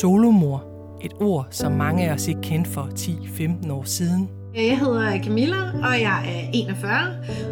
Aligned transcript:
Solomor. 0.00 0.62
Et 1.00 1.12
ord, 1.20 1.46
som 1.50 1.72
mange 1.72 2.08
af 2.08 2.14
os 2.14 2.28
ikke 2.28 2.40
kendte 2.40 2.70
for 2.70 2.82
10-15 2.82 3.72
år 3.72 3.82
siden. 3.84 4.28
Jeg 4.54 4.78
hedder 4.78 5.22
Camilla, 5.22 5.56
og 5.56 6.00
jeg 6.00 6.22
er 6.26 6.50
41, 6.52 6.90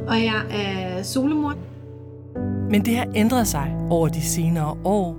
og 0.09 0.15
jeg 0.15 0.43
er 0.51 1.03
solomor. 1.03 1.55
Men 2.71 2.85
det 2.85 2.97
har 2.97 3.07
ændret 3.15 3.47
sig 3.47 3.77
over 3.91 4.09
de 4.09 4.21
senere 4.21 4.77
år. 4.85 5.17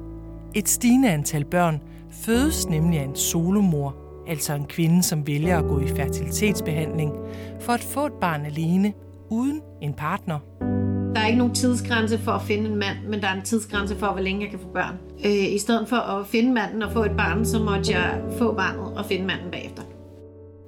Et 0.56 0.70
stigende 0.70 1.10
antal 1.10 1.46
børn 1.46 1.82
fødes 2.12 2.70
nemlig 2.70 3.00
af 3.00 3.04
en 3.04 3.16
solomor, 3.16 3.96
altså 4.28 4.54
en 4.54 4.66
kvinde, 4.66 5.04
som 5.04 5.28
vælger 5.28 5.58
at 5.58 5.66
gå 5.66 5.80
i 5.80 5.88
fertilitetsbehandling 5.88 7.12
for 7.60 7.74
at 7.74 7.84
få 7.84 8.06
et 8.06 8.14
barn 8.22 8.46
alene, 8.46 8.94
uden 9.30 9.62
en 9.82 9.94
partner. 9.94 10.40
Der 11.14 11.20
er 11.20 11.26
ikke 11.26 11.38
nogen 11.38 11.56
tidsgrænse 11.56 12.20
for 12.20 12.32
at 12.32 12.42
finde 12.42 12.70
en 12.70 12.76
mand, 12.76 12.98
men 13.10 13.22
der 13.22 13.28
er 13.28 13.34
en 13.34 13.42
tidsgrænse 13.42 13.96
for, 13.96 14.12
hvor 14.12 14.22
længe 14.22 14.42
jeg 14.42 14.50
kan 14.50 14.60
få 14.60 14.68
børn. 14.68 14.98
Øh, 15.26 15.54
I 15.54 15.58
stedet 15.58 15.90
for 15.90 15.96
at 15.96 16.28
finde 16.28 16.54
manden 16.54 16.84
og 16.84 16.92
få 16.92 17.04
et 17.04 17.18
barn, 17.18 17.46
så 17.46 17.60
måtte 17.60 17.92
jeg 17.92 18.22
få 18.38 18.54
barnet 18.54 18.98
og 18.98 19.06
finde 19.06 19.26
manden 19.26 19.52
bagefter. 19.52 19.84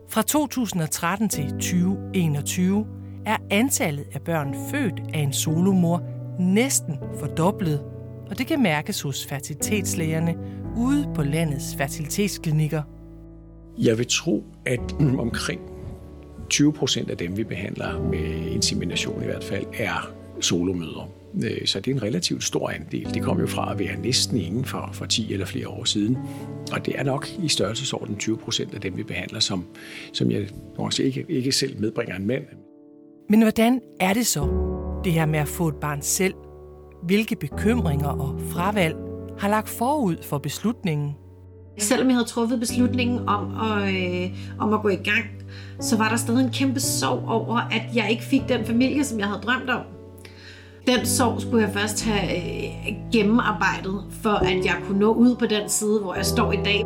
Fra 0.10 0.22
2013 0.22 1.30
til 1.30 1.50
2021 1.50 2.86
er 3.26 3.38
antallet 3.50 4.06
af 4.14 4.22
børn 4.22 4.56
født 4.72 5.02
af 5.14 5.20
en 5.20 5.34
solomor 5.34 6.04
næsten 6.40 6.96
fordoblet, 7.20 7.82
og 8.30 8.38
det 8.38 8.48
kan 8.48 8.64
mærkes 8.64 9.02
hos 9.02 9.26
fertilitetslægerne 9.26 10.36
ude 10.78 11.10
på 11.16 11.24
landets 11.24 11.76
fertilitetsklinikker. 11.78 12.82
Jeg 13.78 13.98
vil 13.98 14.08
tro, 14.10 14.44
at 14.66 14.96
omkring 15.20 15.62
20 16.50 16.74
procent 16.74 17.10
af 17.10 17.18
dem, 17.18 17.38
vi 17.38 17.44
behandler 17.44 18.02
med 18.02 18.52
insemination 18.52 19.22
i 19.22 19.26
hvert 19.26 19.44
fald, 19.44 19.66
er 19.74 20.15
solomødre. 20.42 21.08
Øh, 21.44 21.66
så 21.66 21.80
det 21.80 21.92
er 21.92 21.96
en 21.96 22.04
relativt 22.04 22.44
stor 22.44 22.70
andel. 22.70 23.14
Det 23.14 23.24
kom 23.24 23.40
jo 23.40 23.48
fra 23.48 23.72
at 23.72 23.80
være 23.80 24.02
næsten 24.02 24.38
ingen 24.38 24.66
for, 24.66 24.90
for 24.94 25.06
10 25.06 25.34
eller 25.34 25.46
flere 25.46 25.68
år 25.68 25.84
siden. 25.84 26.18
Og 26.72 26.86
det 26.86 27.00
er 27.00 27.04
nok 27.04 27.28
i 27.44 27.48
størrelsesorden 27.48 28.16
20 28.16 28.38
procent 28.38 28.74
af 28.74 28.82
dem, 28.82 28.98
vi 28.98 29.04
behandler, 29.04 29.40
som, 29.40 29.66
som 30.14 30.32
jeg 30.32 30.48
også 30.78 31.04
ikke, 31.04 31.26
ikke 31.30 31.52
selv 31.52 31.80
medbringer 31.82 32.16
en 32.16 32.28
mand. 32.28 32.44
Men 33.30 33.42
hvordan 33.42 33.82
er 34.00 34.14
det 34.14 34.28
så, 34.28 34.48
det 35.04 35.14
her 35.14 35.26
med 35.26 35.40
at 35.40 35.48
få 35.48 35.68
et 35.68 35.76
barn 35.76 36.02
selv? 36.02 36.34
Hvilke 37.04 37.36
bekymringer 37.36 38.08
og 38.08 38.42
fravalg 38.50 38.96
har 39.40 39.50
lagt 39.50 39.70
forud 39.70 40.16
for 40.24 40.38
beslutningen? 40.38 41.12
Selvom 41.78 42.08
jeg 42.08 42.16
havde 42.16 42.28
truffet 42.28 42.60
beslutningen 42.60 43.30
om 43.30 43.56
at, 43.62 43.94
øh, 43.94 44.38
om 44.60 44.74
at 44.74 44.82
gå 44.82 44.90
i 44.90 44.96
gang, 44.96 45.26
så 45.80 45.98
var 45.98 46.10
der 46.10 46.16
stadig 46.16 46.46
en 46.46 46.52
kæmpe 46.52 46.80
sorg 46.80 47.24
over, 47.28 47.58
at 47.58 47.82
jeg 47.96 48.12
ikke 48.12 48.24
fik 48.24 48.42
den 48.50 48.66
familie, 48.66 49.04
som 49.04 49.20
jeg 49.20 49.28
havde 49.28 49.42
drømt 49.42 49.70
om. 49.70 49.95
Den 50.88 51.06
sorg 51.06 51.42
skulle 51.42 51.66
jeg 51.66 51.74
først 51.74 52.06
have 52.06 52.38
øh, 52.38 52.96
gennemarbejdet, 53.12 54.04
for 54.10 54.30
at 54.30 54.66
jeg 54.66 54.76
kunne 54.84 55.00
nå 55.00 55.14
ud 55.14 55.36
på 55.36 55.46
den 55.46 55.70
side, 55.70 56.00
hvor 56.02 56.16
jeg 56.16 56.26
står 56.26 56.52
i 56.52 56.56
dag. 56.56 56.84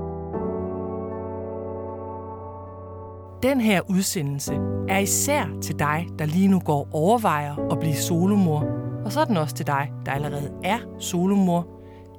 Den 3.44 3.62
her 3.62 3.82
udsendelse 3.90 4.54
er 4.90 4.98
især 4.98 5.46
til 5.62 5.80
dig, 5.80 6.08
der 6.20 6.26
lige 6.26 6.48
nu 6.48 6.60
går 6.60 6.88
overvejer 6.92 7.72
at 7.72 7.80
blive 7.80 7.96
solomor, 7.96 8.66
og 9.06 9.12
så 9.12 9.20
er 9.20 9.26
den 9.26 9.38
også 9.38 9.56
til 9.56 9.68
dig, 9.68 9.92
der 10.06 10.12
allerede 10.12 10.52
er 10.64 10.78
solomor, 11.00 11.68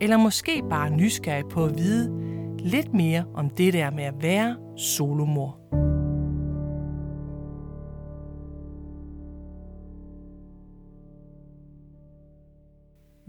eller 0.00 0.16
måske 0.16 0.62
bare 0.70 0.90
nysgerrig 0.90 1.44
på 1.50 1.64
at 1.64 1.78
vide 1.78 2.12
lidt 2.58 2.94
mere 2.94 3.24
om 3.34 3.50
det 3.50 3.72
der 3.72 3.90
med 3.90 4.04
at 4.04 4.14
være 4.22 4.56
solomor. 4.76 5.56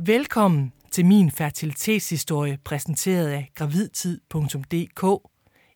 Velkommen 0.05 0.73
til 0.91 1.05
min 1.05 1.31
fertilitetshistorie 1.31 2.57
præsenteret 2.63 3.27
af 3.27 3.51
gravidtid.dk. 3.55 5.29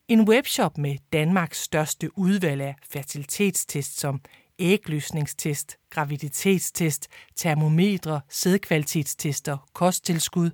En 0.08 0.28
webshop 0.28 0.78
med 0.78 0.96
Danmarks 1.12 1.62
største 1.62 2.18
udvalg 2.18 2.60
af 2.60 2.76
fertilitetstest 2.90 4.00
som 4.00 4.20
ægløsningstest, 4.58 5.76
graviditetstest, 5.90 7.08
termometre, 7.36 8.20
sædkvalitetstester, 8.28 9.68
kosttilskud. 9.72 10.50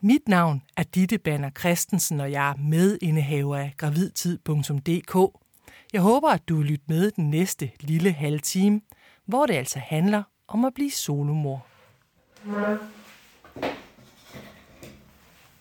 Mit 0.00 0.28
navn 0.28 0.62
er 0.76 0.82
Ditte 0.82 1.18
Banner 1.18 1.50
Christensen, 1.50 2.20
og 2.20 2.32
jeg 2.32 2.50
er 2.50 2.54
medindehaver 2.56 3.56
af 3.56 3.74
gravidtid.dk. 3.76 5.38
Jeg 5.92 6.00
håber, 6.00 6.28
at 6.28 6.48
du 6.48 6.56
vil 6.56 6.66
lytte 6.66 6.84
med 6.88 7.10
den 7.10 7.30
næste 7.30 7.70
lille 7.80 8.12
halve 8.12 8.38
time, 8.38 8.80
hvor 9.26 9.46
det 9.46 9.54
altså 9.54 9.78
handler 9.78 10.22
om 10.48 10.64
at 10.64 10.74
blive 10.74 10.90
solomor. 10.90 11.66
Mm 12.44 12.52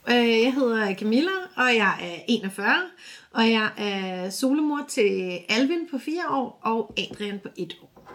jeg 0.08 0.54
hedder 0.54 0.96
Camilla, 0.96 1.32
og 1.56 1.76
jeg 1.76 1.98
er 2.02 2.24
41, 2.28 2.76
og 3.32 3.52
jeg 3.52 3.70
er 3.78 4.30
solomor 4.30 4.86
til 4.90 5.40
Alvin 5.50 5.88
på 5.92 5.98
4 5.98 6.30
år 6.30 6.60
og 6.64 6.94
Adrian 6.98 7.40
på 7.40 7.50
1 7.58 7.78
år. 7.84 8.08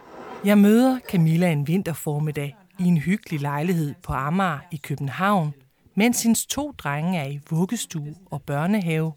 Jeg 0.45 0.57
møder 0.57 0.99
Camilla 1.09 1.51
en 1.51 1.67
vinterformiddag 1.67 2.55
i 2.79 2.83
en 2.83 2.97
hyggelig 2.97 3.41
lejlighed 3.41 3.93
på 4.03 4.13
Amager 4.13 4.59
i 4.71 4.77
København, 4.77 5.53
mens 5.95 6.23
hendes 6.23 6.45
to 6.45 6.71
drenge 6.71 7.19
er 7.19 7.27
i 7.27 7.39
vuggestue 7.49 8.15
og 8.25 8.41
børnehave. 8.41 9.13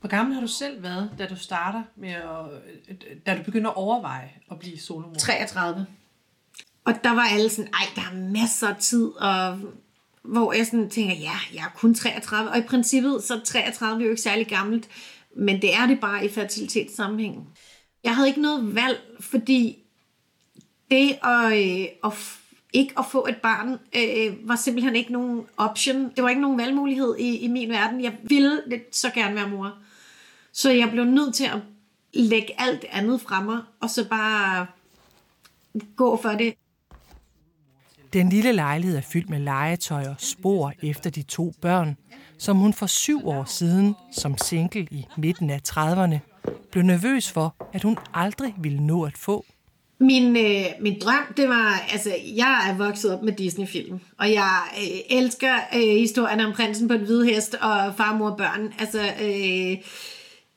Hvor 0.00 0.08
gammel 0.08 0.34
har 0.34 0.40
du 0.40 0.46
selv 0.46 0.82
været, 0.82 1.10
da 1.18 1.26
du 1.26 1.36
starter 1.36 1.82
med 1.96 2.10
at, 2.10 2.96
da 3.26 3.38
du 3.38 3.42
begynder 3.42 3.70
at 3.70 3.76
overveje 3.76 4.30
at 4.50 4.58
blive 4.58 4.78
solomor? 4.78 5.14
33. 5.14 5.86
Og 6.84 6.94
der 7.04 7.14
var 7.14 7.22
alle 7.22 7.48
sådan, 7.48 7.70
ej, 7.72 7.86
der 7.96 8.02
er 8.12 8.30
masser 8.32 8.68
af 8.68 8.76
tid, 8.76 9.06
og 9.06 9.58
hvor 10.24 10.52
jeg 10.52 10.66
sådan 10.66 10.90
tænker, 10.90 11.14
ja, 11.14 11.36
jeg 11.54 11.60
er 11.60 11.78
kun 11.78 11.94
33, 11.94 12.50
og 12.50 12.58
i 12.58 12.62
princippet 12.62 13.22
så 13.22 13.40
33 13.44 13.58
er 13.60 13.72
33 13.72 14.04
jo 14.04 14.10
ikke 14.10 14.22
særlig 14.22 14.46
gammelt, 14.46 14.88
men 15.36 15.62
det 15.62 15.74
er 15.74 15.86
det 15.86 16.00
bare 16.00 16.24
i 16.24 16.28
fertilitetssammenhængen. 16.28 17.48
Jeg 18.04 18.16
havde 18.16 18.28
ikke 18.28 18.42
noget 18.42 18.74
valg, 18.74 19.00
fordi 19.20 19.78
det 20.90 21.18
at, 21.22 21.52
øh, 21.52 21.86
at 22.04 22.12
ikke 22.72 22.94
at 22.98 23.04
få 23.06 23.26
et 23.26 23.36
barn 23.36 23.78
øh, 23.96 24.48
var 24.48 24.56
simpelthen 24.56 24.96
ikke 24.96 25.12
nogen 25.12 25.46
option. 25.56 26.10
Det 26.16 26.24
var 26.24 26.28
ikke 26.28 26.42
nogen 26.42 26.58
valgmulighed 26.58 27.16
i, 27.18 27.36
i 27.36 27.48
min 27.48 27.70
verden. 27.70 28.02
Jeg 28.02 28.16
ville 28.22 28.62
så 28.92 29.10
gerne 29.10 29.34
være 29.34 29.48
mor. 29.48 29.74
Så 30.52 30.70
jeg 30.70 30.90
blev 30.90 31.04
nødt 31.04 31.34
til 31.34 31.44
at 31.44 31.58
lægge 32.14 32.60
alt 32.60 32.84
andet 32.90 33.20
fra 33.20 33.42
mig, 33.42 33.58
og 33.80 33.90
så 33.90 34.08
bare 34.08 34.66
gå 35.96 36.16
for 36.22 36.30
det. 36.30 36.54
Den 38.12 38.28
lille 38.28 38.52
lejlighed 38.52 38.96
er 38.96 39.00
fyldt 39.00 39.30
med 39.30 39.38
legetøj 39.38 40.02
og 40.08 40.14
spor 40.18 40.72
efter 40.82 41.10
de 41.10 41.22
to 41.22 41.52
børn, 41.60 41.96
som 42.38 42.56
hun 42.56 42.72
for 42.72 42.86
syv 42.86 43.28
år 43.28 43.44
siden, 43.44 43.94
som 44.12 44.38
single 44.38 44.86
i 44.90 45.06
midten 45.16 45.50
af 45.50 45.60
30'erne, 45.68 46.18
blev 46.70 46.84
nervøs 46.84 47.30
for, 47.30 47.54
at 47.72 47.82
hun 47.82 47.96
aldrig 48.14 48.54
ville 48.58 48.86
nå 48.86 49.04
at 49.04 49.18
få. 49.18 49.44
Min, 50.00 50.36
øh, 50.36 50.64
min 50.80 51.00
drøm, 51.00 51.34
det 51.36 51.48
var, 51.48 51.82
altså, 51.92 52.10
jeg 52.36 52.66
er 52.70 52.76
vokset 52.76 53.14
op 53.14 53.22
med 53.22 53.32
Disney-film, 53.32 54.00
og 54.18 54.32
jeg 54.32 54.60
øh, 54.78 55.18
elsker 55.18 55.54
øh, 55.74 55.80
historien 55.80 56.40
om 56.40 56.52
prinsen 56.52 56.88
på 56.88 56.94
den 56.94 57.04
hvide 57.04 57.26
hest 57.26 57.54
og 57.54 57.94
farmor 57.96 58.30
og 58.30 58.36
børn. 58.36 58.72
Altså, 58.78 59.00
øh, 59.00 59.76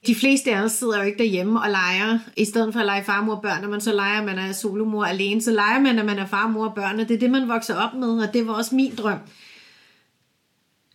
de 0.07 0.15
fleste 0.15 0.55
af 0.55 0.61
os 0.61 0.71
sidder 0.71 0.97
jo 0.97 1.03
ikke 1.03 1.17
derhjemme 1.17 1.61
og 1.61 1.69
leger. 1.69 2.19
I 2.37 2.45
stedet 2.45 2.73
for 2.73 2.79
at 2.79 2.85
lege 2.85 3.03
far, 3.03 3.21
mor 3.21 3.35
og 3.35 3.41
børn, 3.41 3.61
når 3.61 3.69
man 3.69 3.81
så 3.81 3.93
leger, 3.93 4.23
man 4.23 4.37
er 4.37 4.51
solomor 4.51 5.05
alene, 5.05 5.41
så 5.41 5.51
leger 5.51 5.79
man, 5.79 5.99
at 5.99 6.05
man 6.05 6.19
er 6.19 6.25
far, 6.25 6.47
mor 6.47 6.67
og 6.67 6.75
børn, 6.75 6.99
og 6.99 7.07
det 7.07 7.15
er 7.15 7.19
det, 7.19 7.31
man 7.31 7.47
vokser 7.47 7.75
op 7.75 7.93
med, 7.93 8.27
og 8.27 8.33
det 8.33 8.47
var 8.47 8.53
også 8.53 8.75
min 8.75 8.95
drøm. 8.95 9.17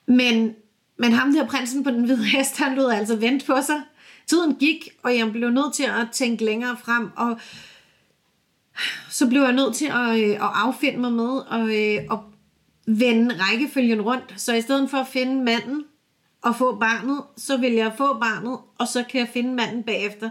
Men, 0.06 0.54
men 0.98 1.12
ham 1.12 1.32
der 1.32 1.46
prinsen 1.46 1.84
på 1.84 1.90
den 1.90 2.04
hvide 2.04 2.24
hest, 2.24 2.58
han 2.58 2.74
lød 2.74 2.90
altså 2.90 3.16
vente 3.16 3.46
på 3.46 3.56
sig. 3.66 3.82
Tiden 4.26 4.54
gik, 4.54 4.88
og 5.02 5.16
jeg 5.16 5.32
blev 5.32 5.50
nødt 5.50 5.74
til 5.74 5.84
at 5.84 6.08
tænke 6.12 6.44
længere 6.44 6.76
frem, 6.84 7.10
og 7.16 7.40
så 9.10 9.28
blev 9.28 9.42
jeg 9.42 9.52
nødt 9.52 9.74
til 9.74 9.86
at, 9.86 10.20
øh, 10.20 10.30
at 10.30 10.50
affinde 10.54 10.98
mig 10.98 11.12
med 11.12 11.28
og, 11.28 11.60
øh, 11.60 12.02
at 12.10 12.18
vende 12.86 13.34
rækkefølgen 13.38 14.00
rundt. 14.00 14.34
Så 14.36 14.54
i 14.54 14.60
stedet 14.60 14.90
for 14.90 14.98
at 14.98 15.06
finde 15.06 15.44
manden 15.44 15.84
og 16.42 16.56
få 16.56 16.74
barnet, 16.74 17.22
så 17.36 17.56
vil 17.56 17.72
jeg 17.72 17.92
få 17.96 18.18
barnet, 18.18 18.58
og 18.78 18.88
så 18.88 19.04
kan 19.10 19.20
jeg 19.20 19.28
finde 19.32 19.54
manden 19.54 19.82
bagefter. 19.82 20.30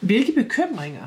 Hvilke 0.00 0.32
bekymringer 0.32 1.04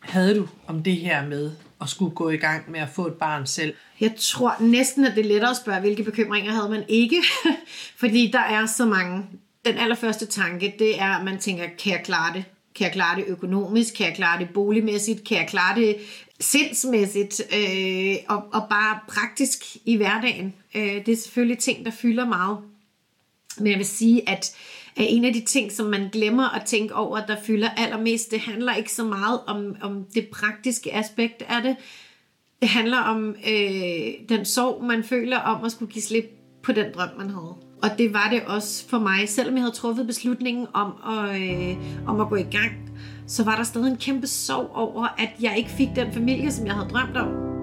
havde 0.00 0.38
du 0.38 0.48
om 0.66 0.82
det 0.82 0.96
her 0.96 1.26
med 1.26 1.52
at 1.80 1.88
skulle 1.88 2.14
gå 2.14 2.30
i 2.30 2.36
gang 2.36 2.70
med 2.70 2.80
at 2.80 2.88
få 2.88 3.06
et 3.06 3.14
barn 3.14 3.46
selv? 3.46 3.74
Jeg 4.00 4.14
tror 4.18 4.56
næsten, 4.60 5.04
at 5.04 5.16
det 5.16 5.24
er 5.24 5.28
lettere 5.28 5.50
at 5.50 5.56
spørge, 5.56 5.80
hvilke 5.80 6.02
bekymringer 6.02 6.52
havde 6.52 6.70
man 6.70 6.84
ikke. 6.88 7.22
Fordi 8.00 8.30
der 8.32 8.40
er 8.40 8.66
så 8.66 8.86
mange. 8.86 9.26
Den 9.64 9.78
allerførste 9.78 10.26
tanke, 10.26 10.74
det 10.78 11.00
er, 11.00 11.08
at 11.18 11.24
man 11.24 11.38
tænker, 11.38 11.64
kan 11.78 11.92
jeg 11.92 12.02
klare 12.04 12.34
det? 12.34 12.44
Kan 12.74 12.84
jeg 12.84 12.92
klare 12.92 13.16
det 13.16 13.24
økonomisk? 13.26 13.94
Kan 13.94 14.06
jeg 14.06 14.14
klare 14.14 14.40
det 14.40 14.48
boligmæssigt? 14.54 15.24
Kan 15.24 15.36
jeg 15.36 15.46
klare 15.48 15.80
det 15.80 15.96
sindsmæssigt? 16.40 17.42
Øh, 17.56 18.16
og, 18.28 18.44
og 18.52 18.66
bare 18.70 18.98
praktisk 19.08 19.64
i 19.84 19.96
hverdagen. 19.96 20.54
Øh, 20.74 21.06
det 21.06 21.08
er 21.08 21.16
selvfølgelig 21.16 21.58
ting, 21.58 21.84
der 21.84 21.90
fylder 21.90 22.26
meget. 22.26 22.58
Men 23.58 23.66
jeg 23.66 23.78
vil 23.78 23.86
sige, 23.86 24.28
at 24.28 24.56
en 24.96 25.24
af 25.24 25.32
de 25.32 25.40
ting, 25.40 25.72
som 25.72 25.86
man 25.86 26.08
glemmer 26.12 26.56
at 26.56 26.66
tænke 26.66 26.94
over, 26.94 27.26
der 27.26 27.36
fylder 27.42 27.68
allermest, 27.76 28.30
det 28.30 28.40
handler 28.40 28.74
ikke 28.74 28.92
så 28.92 29.04
meget 29.04 29.40
om, 29.46 29.76
om 29.82 30.04
det 30.14 30.28
praktiske 30.32 30.94
aspekt 30.94 31.42
af 31.48 31.62
det. 31.62 31.76
Det 32.60 32.68
handler 32.68 32.98
om 32.98 33.28
øh, 33.28 34.28
den 34.28 34.44
sorg, 34.44 34.84
man 34.84 35.04
føler 35.04 35.38
om 35.38 35.64
at 35.64 35.72
skulle 35.72 35.92
give 35.92 36.02
slip 36.02 36.24
på 36.62 36.72
den 36.72 36.86
drøm, 36.94 37.08
man 37.18 37.30
havde. 37.30 37.54
Og 37.82 37.90
det 37.98 38.14
var 38.14 38.28
det 38.30 38.42
også 38.46 38.88
for 38.88 38.98
mig. 38.98 39.28
Selvom 39.28 39.54
jeg 39.54 39.62
havde 39.62 39.74
truffet 39.74 40.06
beslutningen 40.06 40.66
om 40.72 40.92
at, 41.06 41.42
øh, 41.42 41.76
om 42.06 42.20
at 42.20 42.28
gå 42.28 42.36
i 42.36 42.42
gang, 42.42 42.72
så 43.26 43.44
var 43.44 43.56
der 43.56 43.64
stadig 43.64 43.90
en 43.90 43.96
kæmpe 43.96 44.26
sorg 44.26 44.70
over, 44.74 45.06
at 45.18 45.30
jeg 45.40 45.54
ikke 45.58 45.70
fik 45.70 45.88
den 45.96 46.12
familie, 46.12 46.52
som 46.52 46.66
jeg 46.66 46.74
havde 46.74 46.88
drømt 46.88 47.16
om. 47.16 47.53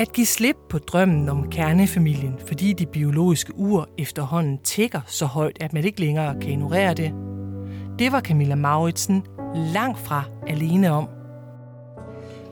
At 0.00 0.12
give 0.12 0.26
slip 0.26 0.56
på 0.68 0.78
drømmen 0.78 1.28
om 1.28 1.50
kernefamilien, 1.50 2.34
fordi 2.46 2.72
de 2.72 2.86
biologiske 2.86 3.52
ur 3.56 3.88
efterhånden 3.98 4.58
tækker 4.58 5.00
så 5.06 5.26
højt, 5.26 5.56
at 5.60 5.72
man 5.72 5.84
ikke 5.84 6.00
længere 6.00 6.40
kan 6.40 6.50
ignorere 6.50 6.94
det, 6.94 7.12
det 7.98 8.12
var 8.12 8.20
Camilla 8.20 8.54
Mauritsen 8.54 9.26
langt 9.54 9.98
fra 9.98 10.24
alene 10.46 10.90
om. 10.90 11.08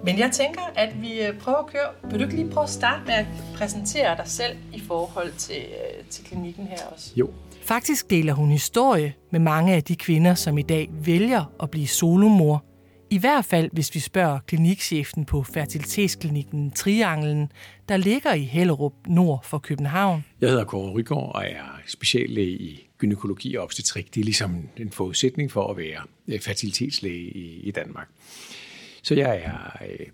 Men 0.04 0.18
jeg 0.18 0.30
tænker, 0.32 0.60
at 0.76 1.02
vi 1.02 1.20
øh, 1.20 1.38
prøver 1.38 1.58
at 1.58 1.66
køre. 1.66 2.10
Vil 2.10 2.18
du 2.18 2.24
ikke 2.24 2.36
lige 2.36 2.50
prøve 2.50 2.64
at 2.64 2.70
starte 2.70 3.02
med 3.06 3.14
at 3.14 3.26
præsentere 3.56 4.16
dig 4.16 4.26
selv 4.26 4.56
i 4.72 4.80
forhold 4.80 5.32
til, 5.32 5.56
øh, 5.56 6.04
til 6.10 6.24
klinikken 6.24 6.66
her 6.66 6.78
også? 6.94 7.12
Jo. 7.16 7.30
Faktisk 7.62 8.10
deler 8.10 8.32
hun 8.32 8.50
historie 8.50 9.14
med 9.30 9.40
mange 9.40 9.74
af 9.74 9.84
de 9.84 9.96
kvinder, 9.96 10.34
som 10.34 10.58
i 10.58 10.62
dag 10.62 10.90
vælger 10.92 11.44
at 11.62 11.70
blive 11.70 11.86
solomor 11.86 12.64
i 13.10 13.19
hvert 13.19 13.44
fald, 13.44 13.70
hvis 13.72 13.94
vi 13.94 14.00
spørger 14.00 14.38
klinikchefen 14.38 15.25
på 15.25 15.43
fertilitetsklinikken 15.43 16.70
Trianglen, 16.70 17.52
der 17.88 17.96
ligger 17.96 18.34
i 18.34 18.43
Hellerup 18.43 18.93
nord 19.06 19.44
for 19.44 19.58
København. 19.58 20.25
Jeg 20.40 20.49
hedder 20.49 20.64
Kåre 20.64 20.93
Rygaard 20.93 21.34
og 21.34 21.44
er 21.44 21.81
speciallæge 21.87 22.58
i 22.58 22.88
gynækologi 22.99 23.55
og 23.55 23.64
obstetrik. 23.64 24.14
Det 24.14 24.20
er 24.20 24.25
ligesom 24.25 24.69
en 24.76 24.90
forudsætning 24.90 25.50
for 25.50 25.70
at 25.70 25.76
være 25.76 26.02
øh, 26.28 26.40
fertilitetslæge 26.40 27.31
i, 27.62 27.70
Danmark. 27.70 28.08
Så 29.02 29.14
jeg 29.14 29.43
er 29.44 29.84
øh, 29.90 30.06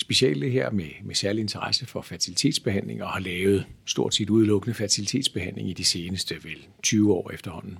speciallæge 0.00 0.52
her 0.52 0.70
med, 0.70 0.88
med 1.02 1.14
særlig 1.14 1.40
interesse 1.40 1.86
for 1.86 2.02
fertilitetsbehandling 2.02 3.02
og 3.02 3.08
har 3.08 3.20
lavet 3.20 3.66
stort 3.86 4.14
set 4.14 4.30
udelukkende 4.30 4.74
fertilitetsbehandling 4.74 5.70
i 5.70 5.72
de 5.72 5.84
seneste 5.84 6.34
vel 6.44 6.66
20 6.82 7.14
år 7.14 7.30
efterhånden. 7.30 7.78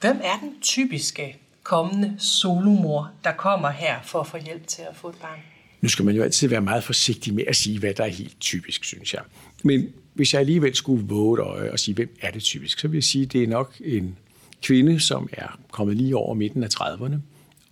Hvem 0.00 0.16
er 0.22 0.38
den 0.40 0.60
typiske 0.60 1.36
kommende 1.64 2.14
solomor, 2.18 3.10
der 3.24 3.32
kommer 3.32 3.70
her 3.70 4.02
for 4.02 4.20
at 4.20 4.26
få 4.26 4.38
hjælp 4.38 4.66
til 4.66 4.82
at 4.90 4.96
få 4.96 5.08
et 5.08 5.14
barn? 5.22 5.38
Nu 5.80 5.88
skal 5.88 6.04
man 6.04 6.16
jo 6.16 6.22
altid 6.22 6.48
være 6.48 6.60
meget 6.60 6.84
forsigtig 6.84 7.34
med 7.34 7.44
at 7.46 7.56
sige, 7.56 7.78
hvad 7.78 7.94
der 7.94 8.04
er 8.04 8.08
helt 8.08 8.40
typisk, 8.40 8.84
synes 8.84 9.14
jeg. 9.14 9.22
Men 9.64 9.88
hvis 10.14 10.32
jeg 10.32 10.40
alligevel 10.40 10.74
skulle 10.74 11.08
våge 11.08 11.40
et 11.40 11.42
øje 11.42 11.72
og 11.72 11.78
sige, 11.78 11.94
hvem 11.94 12.16
er 12.20 12.30
det 12.30 12.42
typisk, 12.42 12.78
så 12.78 12.88
vil 12.88 12.96
jeg 12.96 13.04
sige, 13.04 13.24
at 13.24 13.32
det 13.32 13.42
er 13.42 13.48
nok 13.48 13.74
en 13.84 14.18
kvinde, 14.62 15.00
som 15.00 15.28
er 15.32 15.58
kommet 15.70 15.96
lige 15.96 16.16
over 16.16 16.34
midten 16.34 16.64
af 16.64 16.68
30'erne, 16.80 17.16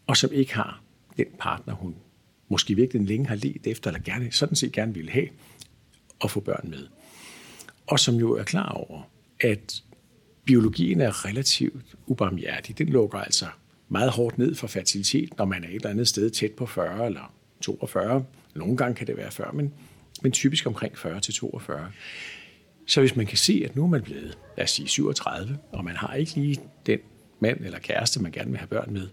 og 0.06 0.17
som 0.17 0.33
ikke 0.33 0.55
har 0.55 0.83
den 1.17 1.27
partner, 1.39 1.75
hun 1.75 1.94
måske 2.49 2.75
virkelig 2.75 3.03
længe 3.03 3.27
har 3.27 3.35
let 3.35 3.67
efter, 3.67 3.91
eller 3.91 4.03
gerne, 4.03 4.33
sådan 4.33 4.56
set 4.56 4.73
gerne 4.73 4.94
ville 4.94 5.11
have, 5.11 5.29
at 6.25 6.31
få 6.31 6.41
børn 6.41 6.71
med. 6.71 6.87
Og 7.87 8.00
som 8.00 8.15
jo 8.15 8.33
er 8.33 8.44
klar 8.44 8.69
over, 8.69 9.03
at 9.41 9.83
biologien 10.44 11.00
er 11.00 11.27
relativt 11.27 11.85
ubarmhjertig. 12.06 12.79
Den 12.79 12.89
lukker 12.89 13.19
altså 13.19 13.47
meget 13.93 14.11
hårdt 14.11 14.39
ned 14.39 14.55
for 14.55 14.67
fertilitet, 14.67 15.39
når 15.39 15.44
man 15.44 15.65
er 15.65 15.69
et 15.69 15.75
eller 15.75 15.91
andet 15.91 16.09
sted 16.09 16.31
tæt 16.31 16.53
på 16.53 16.67
40 16.67 17.06
eller 17.06 17.35
42. 17.61 18.25
Nogle 18.55 18.77
gange 18.77 18.94
kan 18.94 19.06
det 19.06 19.17
være 19.17 19.31
40, 19.31 19.53
men, 19.53 19.73
men 20.23 20.33
typisk 20.33 20.67
omkring 20.67 20.99
40 20.99 21.21
til 21.21 21.35
42. 21.35 21.91
Så 22.87 23.00
hvis 23.00 23.17
man 23.17 23.27
kan 23.27 23.39
se, 23.39 23.62
at 23.65 23.77
nu 23.77 23.83
er 23.85 23.89
man 23.89 24.03
blevet, 24.03 24.39
lad 24.56 24.65
os 24.65 24.71
sige, 24.71 24.89
37, 24.89 25.59
og 25.73 25.85
man 25.85 25.97
har 25.97 26.15
ikke 26.15 26.35
lige 26.35 26.61
den 26.87 26.99
mand 27.41 27.65
eller 27.65 27.79
kæreste, 27.79 28.23
man 28.23 28.33
gerne 28.33 28.50
vil 28.50 28.59
have 28.59 28.69
børn 28.69 28.93
med, 28.93 29.09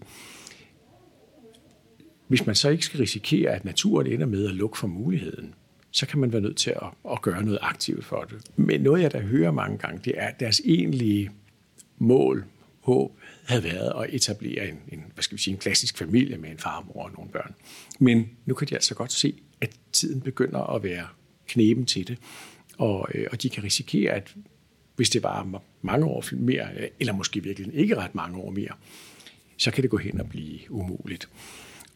hvis 2.28 2.46
man 2.46 2.54
så 2.54 2.68
ikke 2.68 2.84
skal 2.84 2.98
risikere, 2.98 3.50
at 3.50 3.64
naturen 3.64 4.06
ender 4.06 4.26
med 4.26 4.48
at 4.48 4.54
lukke 4.54 4.78
for 4.78 4.86
muligheden, 4.86 5.54
så 5.90 6.06
kan 6.06 6.18
man 6.18 6.32
være 6.32 6.40
nødt 6.40 6.56
til 6.56 6.70
at, 6.70 7.12
at 7.12 7.22
gøre 7.22 7.42
noget 7.44 7.58
aktivt 7.62 8.04
for 8.04 8.20
det. 8.20 8.38
Men 8.56 8.80
noget, 8.80 9.02
jeg 9.02 9.12
da 9.12 9.18
hører 9.18 9.50
mange 9.50 9.78
gange, 9.78 10.00
det 10.04 10.12
er, 10.16 10.26
at 10.26 10.40
deres 10.40 10.60
egentlige 10.64 11.30
mål, 11.98 12.44
håb, 12.80 13.18
havde 13.44 13.64
været 13.64 13.92
at 14.02 14.14
etablere 14.14 14.68
en, 14.68 14.78
en, 14.88 15.04
hvad 15.14 15.22
skal 15.22 15.36
vi 15.36 15.42
sige, 15.42 15.54
en 15.54 15.60
klassisk 15.60 15.98
familie 15.98 16.36
med 16.36 16.50
en 16.50 16.58
far, 16.58 16.86
mor 16.94 17.02
og 17.02 17.12
nogle 17.12 17.30
børn. 17.30 17.54
Men 17.98 18.30
nu 18.46 18.54
kan 18.54 18.68
de 18.68 18.74
altså 18.74 18.94
godt 18.94 19.12
se, 19.12 19.34
at 19.60 19.70
tiden 19.92 20.20
begynder 20.20 20.74
at 20.74 20.82
være 20.82 21.06
kneben 21.48 21.86
til 21.86 22.08
det, 22.08 22.18
og, 22.78 23.08
øh, 23.14 23.26
og 23.32 23.42
de 23.42 23.48
kan 23.48 23.64
risikere, 23.64 24.12
at 24.12 24.34
hvis 24.96 25.10
det 25.10 25.22
var 25.22 25.62
mange 25.82 26.06
år 26.06 26.24
mere, 26.32 26.68
eller 27.00 27.12
måske 27.12 27.42
virkelig 27.42 27.74
ikke 27.74 27.96
ret 27.96 28.14
mange 28.14 28.38
år 28.38 28.50
mere, 28.50 28.72
så 29.56 29.70
kan 29.70 29.82
det 29.82 29.90
gå 29.90 29.96
hen 29.96 30.20
og 30.20 30.28
blive 30.28 30.70
umuligt. 30.70 31.28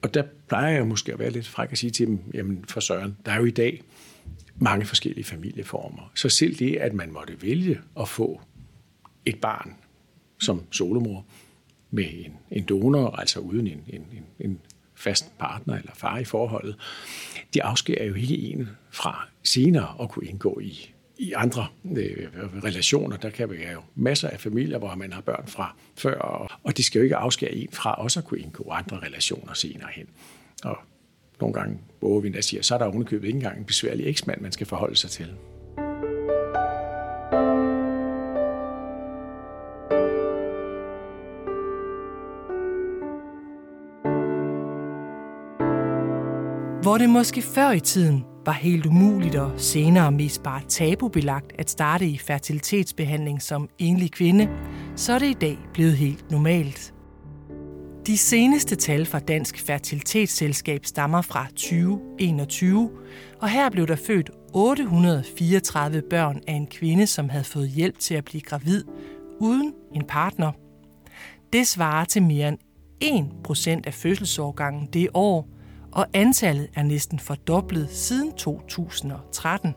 Og 0.02 0.14
der 0.14 0.22
plejer 0.48 0.74
jeg 0.74 0.86
måske 0.86 1.12
at 1.12 1.18
være 1.18 1.30
lidt 1.30 1.48
fræk 1.48 1.72
at 1.72 1.78
sige 1.78 1.90
til 1.90 2.06
dem, 2.06 2.18
jamen 2.34 2.64
for 2.68 2.80
Søren, 2.80 3.16
der 3.26 3.32
er 3.32 3.36
jo 3.36 3.44
i 3.44 3.50
dag 3.50 3.82
mange 4.56 4.86
forskellige 4.86 5.24
familieformer. 5.24 6.12
Så 6.14 6.28
selv 6.28 6.56
det, 6.58 6.76
at 6.76 6.92
man 6.92 7.12
måtte 7.12 7.42
vælge 7.42 7.80
at 8.00 8.08
få 8.08 8.40
et 9.26 9.40
barn 9.40 9.74
som 10.40 10.62
solomor, 10.70 11.24
med 11.90 12.04
en, 12.12 12.32
en 12.50 12.64
donor, 12.64 13.10
altså 13.10 13.40
uden 13.40 13.66
en, 13.66 13.84
en, 13.88 14.06
en 14.40 14.60
fast 14.94 15.38
partner 15.38 15.76
eller 15.76 15.92
far 15.94 16.18
i 16.18 16.24
forholdet, 16.24 16.76
det 17.54 17.60
afskærer 17.60 18.04
jo 18.04 18.14
ikke 18.14 18.38
en 18.38 18.68
fra 18.90 19.28
senere 19.42 19.94
at 20.02 20.08
kunne 20.08 20.26
indgå 20.26 20.60
i, 20.60 20.94
i 21.18 21.32
andre 21.32 21.66
øh, 21.84 22.28
relationer. 22.64 23.16
Der 23.16 23.30
kan 23.30 23.50
være 23.50 23.72
jo 23.72 23.80
masser 23.94 24.28
af 24.28 24.40
familier, 24.40 24.78
hvor 24.78 24.94
man 24.94 25.12
har 25.12 25.20
børn 25.20 25.46
fra 25.46 25.76
før, 25.96 26.18
og, 26.18 26.50
og 26.62 26.76
det 26.76 26.84
skal 26.84 26.98
jo 26.98 27.02
ikke 27.02 27.16
afskære 27.16 27.54
en 27.54 27.68
fra 27.72 27.94
også 27.94 28.20
at 28.20 28.26
kunne 28.26 28.40
indgå 28.40 28.70
andre 28.70 28.98
relationer 28.98 29.54
senere 29.54 29.88
hen. 29.92 30.06
Og 30.64 30.78
nogle 31.40 31.54
gange, 31.54 31.78
hvor 32.00 32.20
vi 32.20 32.42
siger, 32.42 32.62
så 32.62 32.74
er 32.74 32.78
der 32.78 32.86
ovenikøbet 32.86 33.26
ikke 33.26 33.36
engang 33.36 33.58
en 33.58 33.64
besværlig 33.64 34.06
eksmand, 34.06 34.40
man 34.40 34.52
skal 34.52 34.66
forholde 34.66 34.96
sig 34.96 35.10
til. 35.10 35.34
Hvor 46.84 46.98
det 46.98 47.10
måske 47.10 47.42
før 47.42 47.70
i 47.70 47.80
tiden 47.80 48.24
var 48.46 48.52
helt 48.52 48.86
umuligt 48.86 49.34
og 49.34 49.60
senere 49.60 50.12
mest 50.12 50.42
bare 50.42 50.60
tabubelagt 50.68 51.52
at 51.58 51.70
starte 51.70 52.06
i 52.06 52.18
fertilitetsbehandling 52.18 53.42
som 53.42 53.68
enlig 53.78 54.12
kvinde, 54.12 54.48
så 54.96 55.12
er 55.12 55.18
det 55.18 55.26
i 55.26 55.32
dag 55.40 55.58
blevet 55.72 55.96
helt 55.96 56.30
normalt. 56.30 56.94
De 58.06 58.18
seneste 58.18 58.76
tal 58.76 59.06
fra 59.06 59.18
Dansk 59.18 59.66
Fertilitetsselskab 59.66 60.86
stammer 60.86 61.22
fra 61.22 61.46
2021, 61.46 62.90
og 63.40 63.48
her 63.48 63.70
blev 63.70 63.86
der 63.86 63.96
født 63.96 64.30
834 64.54 66.02
børn 66.10 66.40
af 66.48 66.54
en 66.54 66.66
kvinde, 66.66 67.06
som 67.06 67.28
havde 67.28 67.44
fået 67.44 67.68
hjælp 67.68 67.98
til 67.98 68.14
at 68.14 68.24
blive 68.24 68.42
gravid 68.42 68.84
uden 69.40 69.72
en 69.94 70.04
partner. 70.08 70.52
Det 71.52 71.66
svarer 71.66 72.04
til 72.04 72.22
mere 72.22 72.56
end 73.00 73.28
1% 73.48 73.86
af 73.86 73.94
fødselsårgangen 73.94 74.88
det 74.92 75.08
år, 75.14 75.53
og 75.94 76.06
antallet 76.12 76.68
er 76.74 76.82
næsten 76.82 77.18
fordoblet 77.18 77.90
siden 77.90 78.32
2013. 78.32 79.74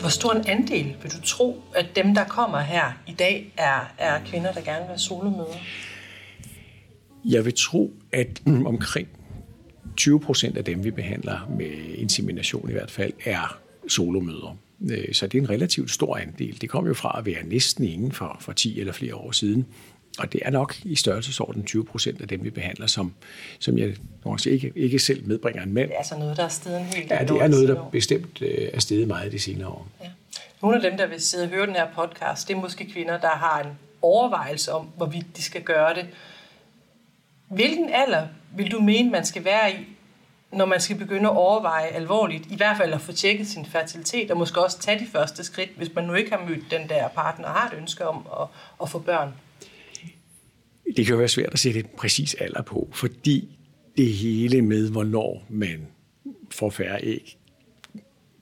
Hvor 0.00 0.08
stor 0.08 0.32
en 0.32 0.46
andel 0.46 0.96
vil 1.02 1.10
du 1.12 1.20
tro, 1.24 1.62
at 1.74 1.86
dem, 1.96 2.14
der 2.14 2.24
kommer 2.24 2.60
her 2.60 2.92
i 3.06 3.12
dag, 3.12 3.52
er, 3.56 3.94
er 3.98 4.20
kvinder, 4.26 4.52
der 4.52 4.60
gerne 4.60 4.80
vil 4.80 4.88
være 4.88 4.98
solomødre? 4.98 5.58
Jeg 7.24 7.44
vil 7.44 7.54
tro, 7.56 7.92
at 8.12 8.42
omkring 8.46 9.08
20 9.96 10.20
procent 10.20 10.56
af 10.56 10.64
dem, 10.64 10.84
vi 10.84 10.90
behandler 10.90 11.50
med 11.58 11.94
insemination 11.94 12.68
i 12.68 12.72
hvert 12.72 12.90
fald, 12.90 13.12
er 13.24 13.58
solomødre. 13.88 14.56
Øh, 14.90 15.14
så 15.14 15.26
det 15.26 15.38
er 15.38 15.42
en 15.42 15.50
relativt 15.50 15.90
stor 15.90 16.16
andel. 16.16 16.60
Det 16.60 16.70
kom 16.70 16.86
jo 16.86 16.94
fra 16.94 17.18
at 17.18 17.26
være 17.26 17.44
næsten 17.44 17.84
ingen 17.84 18.12
for, 18.12 18.36
for 18.40 18.52
10 18.52 18.80
eller 18.80 18.92
flere 18.92 19.14
år 19.14 19.32
siden. 19.32 19.66
Og 20.18 20.32
det 20.32 20.40
er 20.44 20.50
nok 20.50 20.76
i 20.84 20.96
størrelsesorden 20.96 21.64
20 21.64 21.84
procent 21.84 22.20
af 22.20 22.28
dem, 22.28 22.44
vi 22.44 22.50
behandler, 22.50 22.86
som, 22.86 23.14
som 23.58 23.78
jeg 23.78 23.94
også 24.24 24.50
ikke, 24.50 24.72
ikke 24.76 24.98
selv 24.98 25.26
medbringer 25.26 25.62
en 25.62 25.74
mand. 25.74 25.88
Det 25.88 25.94
er 25.94 25.98
altså 25.98 26.18
noget, 26.18 26.36
der 26.36 26.44
er 26.44 26.48
stedet 26.48 26.80
en 26.80 26.86
hel 26.86 27.06
Ja, 27.10 27.18
det 27.20 27.30
er 27.30 27.48
noget, 27.48 27.68
der 27.68 27.88
bestemt 27.92 28.42
øh, 28.42 28.68
er 28.72 28.80
stedet 28.80 29.08
meget 29.08 29.32
de 29.32 29.38
senere 29.38 29.68
år. 29.68 29.86
Ja. 30.02 30.08
Nogle 30.62 30.76
af 30.76 30.90
dem, 30.90 30.98
der 30.98 31.06
vil 31.06 31.20
sidde 31.20 31.44
og 31.44 31.50
høre 31.50 31.66
den 31.66 31.74
her 31.74 31.86
podcast, 31.94 32.48
det 32.48 32.56
er 32.56 32.60
måske 32.60 32.90
kvinder, 32.92 33.20
der 33.20 33.28
har 33.28 33.60
en 33.60 33.70
overvejelse 34.02 34.72
om, 34.72 34.88
hvorvidt 34.96 35.36
de 35.36 35.42
skal 35.42 35.62
gøre 35.62 35.94
det. 35.94 36.06
Hvilken 37.48 37.90
alder 37.92 38.26
vil 38.56 38.70
du 38.70 38.80
mene, 38.80 39.10
man 39.10 39.24
skal 39.24 39.44
være 39.44 39.72
i, 39.72 39.74
når 40.52 40.64
man 40.64 40.80
skal 40.80 40.96
begynde 40.96 41.28
at 41.28 41.36
overveje 41.36 41.86
alvorligt, 41.86 42.46
i 42.50 42.56
hvert 42.56 42.76
fald 42.76 42.92
at 42.92 43.00
få 43.00 43.12
tjekket 43.12 43.48
sin 43.48 43.66
fertilitet, 43.66 44.30
og 44.30 44.36
måske 44.36 44.64
også 44.64 44.78
tage 44.78 44.98
de 44.98 45.06
første 45.06 45.44
skridt, 45.44 45.70
hvis 45.76 45.94
man 45.94 46.04
nu 46.04 46.14
ikke 46.14 46.30
har 46.30 46.44
mødt 46.48 46.70
den 46.70 46.88
der 46.88 47.08
partner 47.08 47.46
og 47.48 47.54
har 47.54 47.68
et 47.68 47.78
ønske 47.78 48.08
om 48.08 48.26
at, 48.40 48.46
at 48.82 48.88
få 48.88 48.98
børn? 48.98 49.34
Det 50.96 51.06
kan 51.06 51.12
jo 51.12 51.18
være 51.18 51.28
svært 51.28 51.52
at 51.52 51.58
sætte 51.58 51.80
et 51.80 51.86
præcis 51.86 52.34
alder 52.34 52.62
på, 52.62 52.88
fordi 52.92 53.58
det 53.96 54.12
hele 54.12 54.62
med, 54.62 54.90
hvornår 54.90 55.46
man 55.48 55.86
får 56.50 56.70
færre 56.70 56.98
æg, 57.02 57.38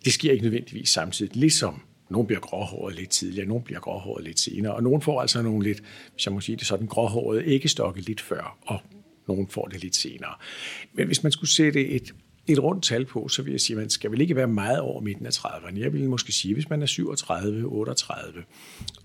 det 0.04 0.12
sker 0.12 0.32
ikke 0.32 0.44
nødvendigvis 0.44 0.88
samtidig. 0.88 1.36
Ligesom 1.36 1.82
Nogle 2.08 2.26
bliver 2.26 2.40
gråhåret 2.40 2.94
lidt 2.96 3.10
tidligere, 3.10 3.48
nogle 3.48 3.64
bliver 3.64 3.80
gråhåret 3.80 4.24
lidt 4.24 4.40
senere, 4.40 4.74
og 4.74 4.82
nogle 4.82 5.02
får 5.02 5.20
altså 5.20 5.42
nogle 5.42 5.62
lidt, 5.62 5.82
hvis 6.12 6.26
jeg 6.26 6.34
må 6.34 6.40
sige 6.40 6.56
det 6.56 6.66
sådan, 6.66 6.86
gråhåret 6.86 7.42
æggestokke 7.46 8.00
lidt 8.00 8.20
før, 8.20 8.58
og 8.66 8.80
nogle 9.28 9.46
får 9.50 9.66
det 9.66 9.82
lidt 9.82 9.96
senere. 9.96 10.34
Men 10.92 11.06
hvis 11.06 11.22
man 11.22 11.32
skulle 11.32 11.50
sætte 11.50 11.88
et, 11.88 12.14
et 12.46 12.62
rundt 12.62 12.84
tal 12.84 13.04
på, 13.04 13.28
så 13.28 13.42
vil 13.42 13.50
jeg 13.50 13.60
sige, 13.60 13.76
at 13.76 13.80
man 13.80 13.90
skal 13.90 14.10
vel 14.10 14.20
ikke 14.20 14.36
være 14.36 14.46
meget 14.46 14.80
over 14.80 15.00
midten 15.00 15.26
af 15.26 15.30
30'erne. 15.30 15.78
Jeg 15.78 15.92
vil 15.92 16.08
måske 16.08 16.32
sige, 16.32 16.54
hvis 16.54 16.70
man 16.70 16.82
er 16.82 16.86
37, 16.86 17.64
38, 17.64 18.42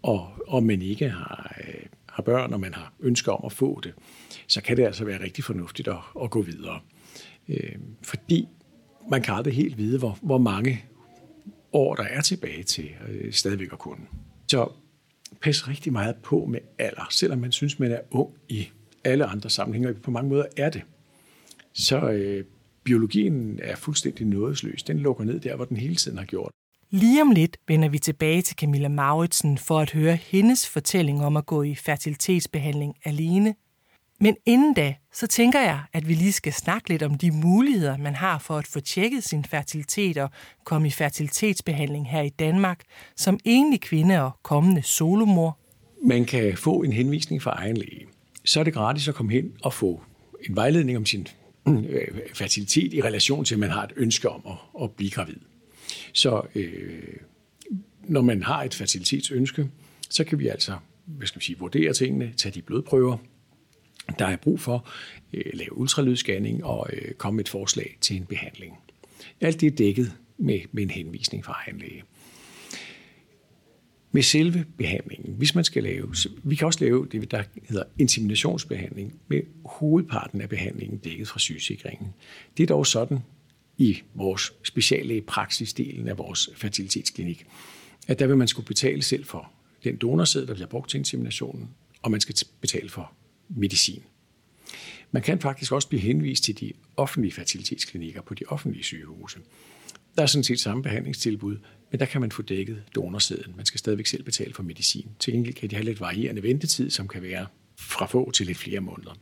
og, 0.02 0.30
og 0.48 0.64
man 0.64 0.82
ikke 0.82 1.10
har, 1.10 1.56
øh, 1.68 1.86
har 2.12 2.24
børn, 2.24 2.54
og 2.54 2.60
man 2.60 2.74
har 2.74 2.94
ønsker 3.00 3.32
om 3.32 3.46
at 3.46 3.52
få 3.52 3.82
det, 3.84 3.94
så 4.48 4.62
kan 4.62 4.78
det 4.78 4.86
altså 4.86 5.06
være 5.06 5.24
rigtig 5.24 5.44
fornuftigt 5.44 5.88
at, 5.88 5.98
at 6.24 6.30
gå 6.30 6.42
videre. 6.42 6.80
Øh, 7.50 7.76
fordi 8.02 8.48
man 9.10 9.22
kan 9.22 9.34
aldrig 9.34 9.54
helt 9.54 9.78
vide, 9.78 10.00
hvor, 10.00 10.18
hvor 10.22 10.38
mange 10.38 10.86
år, 11.74 11.96
der 11.96 12.04
er 12.04 12.22
tilbage 12.22 12.64
til 12.64 12.90
øh, 13.10 13.34
stadigvæk 13.34 13.74
at 13.74 13.80
kunne. 13.80 14.06
Så 14.48 14.72
pas 15.42 15.68
rigtig 15.68 15.94
meget 15.94 16.16
på 16.16 16.46
med 16.46 16.60
alder, 16.78 17.08
selvom 17.10 17.40
man 17.40 17.52
synes, 17.52 17.80
man 17.80 17.92
er 17.92 18.00
ung 18.12 18.34
i 18.50 18.68
alle 19.04 19.26
andre 19.26 19.50
sammenhænge, 19.50 19.94
på 19.94 20.12
mange 20.12 20.30
måder 20.30 20.46
er 20.58 20.70
det. 20.70 20.82
Så 21.74 22.10
øh, 22.10 22.46
biologien 22.84 23.60
er 23.64 23.76
fuldstændig 23.76 24.28
nådesløs. 24.28 24.84
Den 24.84 25.00
lukker 25.00 25.24
ned 25.24 25.40
der, 25.40 25.56
hvor 25.56 25.66
den 25.66 25.78
hele 25.78 25.96
tiden 25.96 26.18
har 26.18 26.26
gjort. 26.26 26.52
Lige 26.92 27.22
om 27.22 27.32
lidt 27.32 27.58
vender 27.68 27.90
vi 27.90 28.00
tilbage 28.00 28.42
til 28.42 28.56
Camilla 28.56 28.88
Mauritsen 28.88 29.58
for 29.58 29.80
at 29.80 29.92
høre 29.92 30.16
hendes 30.16 30.68
fortælling 30.68 31.26
om 31.26 31.38
at 31.38 31.46
gå 31.46 31.64
i 31.64 31.76
fertilitetsbehandling 31.76 32.96
alene 33.06 33.56
men 34.24 34.36
inden 34.46 34.74
da, 34.74 34.96
så 35.14 35.28
tænker 35.28 35.60
jeg, 35.60 35.80
at 35.94 36.08
vi 36.08 36.14
lige 36.14 36.32
skal 36.32 36.54
snakke 36.54 36.90
lidt 36.90 37.04
om 37.04 37.16
de 37.16 37.32
muligheder, 37.32 37.98
man 37.98 38.16
har 38.16 38.40
for 38.40 38.58
at 38.58 38.68
få 38.68 38.80
tjekket 38.80 39.24
sin 39.24 39.46
fertilitet 39.46 40.18
og 40.18 40.30
komme 40.64 40.88
i 40.88 40.92
fertilitetsbehandling 40.92 42.10
her 42.10 42.22
i 42.22 42.30
Danmark, 42.30 42.80
som 43.16 43.40
enlig 43.46 43.82
kvinde 43.82 44.22
og 44.22 44.32
kommende 44.44 44.84
solomor. 44.84 45.58
Man 46.04 46.26
kan 46.26 46.58
få 46.58 46.84
en 46.84 46.94
henvisning 46.94 47.42
fra 47.42 47.52
egen 47.52 47.78
læge. 47.78 48.06
Så 48.46 48.60
er 48.60 48.64
det 48.64 48.74
gratis 48.74 49.08
at 49.08 49.16
komme 49.16 49.32
hen 49.32 49.52
og 49.64 49.74
få 49.74 50.02
en 50.50 50.56
vejledning 50.56 50.98
om 50.98 51.06
sin 51.06 51.28
øh, 51.68 52.08
fertilitet 52.34 52.94
i 52.94 53.02
relation 53.02 53.46
til, 53.46 53.56
at 53.56 53.60
man 53.60 53.70
har 53.70 53.84
et 53.84 53.94
ønske 53.96 54.30
om 54.30 54.42
at, 54.48 54.84
at 54.84 54.92
blive 54.92 55.12
gravid. 55.12 55.38
Så 56.14 56.42
øh, 56.56 57.18
når 58.04 58.22
man 58.22 58.44
har 58.44 58.64
et 58.64 58.74
fertilitetsønske, 58.74 59.70
så 60.10 60.24
kan 60.24 60.40
vi 60.40 60.48
altså 60.48 60.78
hvad 61.06 61.28
skal 61.28 61.40
vi 61.40 61.46
sige, 61.46 61.60
vurdere 61.60 61.94
tingene, 61.94 62.34
tage 62.38 62.54
de 62.54 62.62
blodprøver, 62.62 63.18
der 64.20 64.26
er 64.26 64.36
brug 64.36 64.60
for, 64.60 64.90
øh, 65.34 65.44
lave 65.54 65.78
ultralydsscanning 65.78 66.64
og 66.64 66.90
øh, 66.94 67.14
komme 67.14 67.36
med 67.36 67.46
et 67.46 67.50
forslag 67.50 67.98
til 68.02 68.16
en 68.16 68.26
behandling. 68.26 68.78
Alt 69.42 69.62
det 69.62 69.68
er 69.68 69.76
dækket 69.76 70.14
med, 70.38 70.60
med 70.72 70.84
en 70.84 70.90
henvisning 70.90 71.46
fra 71.46 71.58
egen 71.68 71.80
læge. 71.80 72.04
Med 74.12 74.22
selve 74.22 74.66
behandlingen, 74.78 75.34
hvis 75.38 75.56
man 75.56 75.64
skal 75.64 75.84
lave, 75.84 76.14
vi 76.44 76.56
kan 76.56 76.68
også 76.68 76.84
lave 76.84 77.08
det, 77.12 77.32
der 77.32 77.44
hedder 77.70 77.84
inseminationsbehandling, 77.98 79.20
med 79.28 79.42
hovedparten 79.66 80.42
af 80.42 80.50
behandlingen 80.50 80.98
dækket 80.98 81.28
fra 81.28 81.40
sygesikringen. 81.40 82.14
Det 82.58 82.64
er 82.64 82.68
dog 82.68 82.88
sådan 82.88 83.20
i 83.78 84.02
vores 84.14 84.54
speciallægepraksisdelen 84.64 86.08
af 86.08 86.18
vores 86.18 86.50
fertilitetsklinik, 86.56 87.46
at 88.08 88.20
der 88.20 88.28
vil 88.28 88.38
man 88.38 88.48
skulle 88.48 88.68
betale 88.68 89.02
selv 89.02 89.26
for 89.26 89.52
den 89.84 89.96
donorsæd, 89.96 90.48
der 90.48 90.54
bliver 90.54 90.68
brugt 90.68 90.90
til 90.90 90.98
inseminationen, 90.98 91.70
og 92.02 92.12
man 92.12 92.22
skal 92.22 92.36
betale 92.62 92.90
for 92.90 93.14
medicin. 93.50 94.04
Man 95.12 95.24
kan 95.24 95.40
faktisk 95.40 95.72
også 95.72 95.88
blive 95.88 96.02
henvist 96.02 96.44
til 96.44 96.60
de 96.60 96.74
offentlige 96.98 97.32
fertilitetsklinikker 97.34 98.22
på 98.22 98.34
de 98.34 98.44
offentlige 98.48 98.84
sygehuse. 98.84 99.40
Der 100.16 100.22
er 100.22 100.26
sådan 100.26 100.44
set 100.44 100.60
samme 100.60 100.84
behandlingstilbud, 100.84 101.58
men 101.92 102.00
der 102.00 102.06
kan 102.06 102.22
man 102.22 102.32
få 102.32 102.42
dækket 102.42 102.84
donorsæden. 102.96 103.54
Man 103.56 103.66
skal 103.66 103.80
stadigvæk 103.80 104.06
selv 104.06 104.24
betale 104.24 104.54
for 104.54 104.64
medicin. 104.64 105.10
Til 105.20 105.34
gengæld 105.34 105.56
kan 105.56 105.70
de 105.70 105.76
have 105.76 105.86
lidt 105.86 106.00
varierende 106.00 106.44
ventetid, 106.44 106.90
som 106.90 107.08
kan 107.08 107.22
være 107.22 107.48
fra 107.80 108.06
få 108.06 108.32
til 108.32 108.46
lidt 108.46 108.58
flere 108.58 108.80
måneder. 108.80 109.14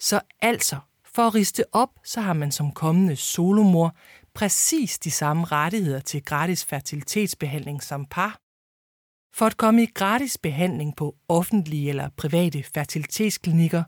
Så 0.00 0.20
altså, 0.40 0.76
for 1.14 1.22
at 1.22 1.34
riste 1.34 1.64
op, 1.72 1.90
så 2.04 2.20
har 2.20 2.32
man 2.32 2.52
som 2.52 2.72
kommende 2.72 3.16
solomor 3.16 3.96
præcis 4.34 4.98
de 4.98 5.10
samme 5.10 5.44
rettigheder 5.44 6.00
til 6.00 6.24
gratis 6.24 6.64
fertilitetsbehandling 6.64 7.82
som 7.82 8.06
par. 8.06 8.38
For 9.34 9.46
at 9.46 9.56
komme 9.56 9.82
i 9.82 9.86
gratis 9.94 10.38
behandling 10.38 10.96
på 10.96 11.16
offentlige 11.28 11.88
eller 11.88 12.08
private 12.16 12.62
fertilitetsklinikker, 12.74 13.82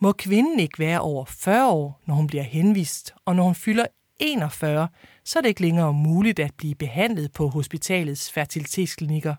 må 0.00 0.12
kvinden 0.12 0.60
ikke 0.60 0.78
være 0.78 1.00
over 1.00 1.24
40 1.24 1.70
år, 1.70 2.00
når 2.06 2.14
hun 2.14 2.26
bliver 2.26 2.42
henvist, 2.42 3.14
og 3.24 3.36
når 3.36 3.44
hun 3.44 3.54
fylder 3.54 3.86
41, 4.20 4.88
så 5.24 5.38
er 5.38 5.40
det 5.40 5.48
ikke 5.48 5.60
længere 5.60 5.92
muligt 5.92 6.38
at 6.38 6.54
blive 6.56 6.74
behandlet 6.74 7.32
på 7.32 7.48
hospitalets 7.48 8.32
fertilitetsklinikker. 8.32 9.34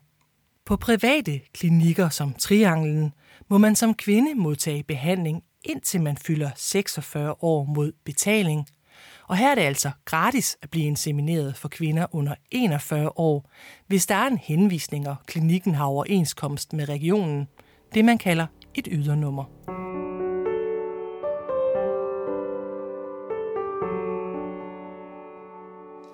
På 0.65 0.75
private 0.75 1.41
klinikker 1.53 2.09
som 2.09 2.33
Trianglen 2.33 3.13
må 3.49 3.57
man 3.57 3.75
som 3.75 3.93
kvinde 3.93 4.35
modtage 4.35 4.83
behandling 4.83 5.43
indtil 5.63 6.01
man 6.01 6.17
fylder 6.17 6.49
46 6.55 7.43
år 7.43 7.63
mod 7.63 7.91
betaling– 8.05 8.67
og 9.29 9.37
her 9.37 9.51
er 9.51 9.55
det 9.55 9.61
altså 9.61 9.91
gratis 10.05 10.57
at 10.61 10.69
blive 10.69 10.85
insemineret 10.85 11.57
for 11.57 11.67
kvinder 11.67 12.05
under 12.11 12.35
41 12.51 13.19
år, 13.19 13.51
hvis 13.87 14.05
der 14.05 14.15
er 14.15 14.27
en 14.27 14.37
henvisning, 14.37 15.07
og 15.07 15.15
klinikken 15.27 15.75
har 15.75 15.85
overenskomst 15.85 16.73
med 16.73 16.89
regionen. 16.89 17.47
Det 17.93 18.05
man 18.05 18.17
kalder 18.17 18.45
et 18.75 18.87
ydernummer. 18.91 19.43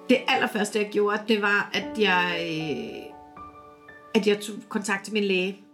Det 0.09 0.17
allerførste, 0.27 0.79
jeg 0.79 0.89
gjorde, 0.91 1.19
det 1.27 1.41
var, 1.41 1.71
at 1.73 1.99
jeg, 1.99 2.37
øh, 2.41 3.13
at 4.15 4.27
jeg 4.27 4.41
tog 4.41 4.55
kontakt 4.69 5.05
til 5.05 5.13
min 5.13 5.23
læge. 5.23 5.64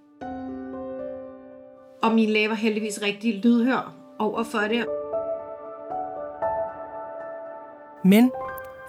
Og 2.04 2.16
min 2.16 2.30
læge 2.30 2.50
var 2.50 2.56
heldigvis 2.56 3.02
rigtig 3.02 3.36
lydhør 3.44 3.96
over 4.20 4.44
for 4.44 4.60
det. 4.60 4.86
Men 8.06 8.32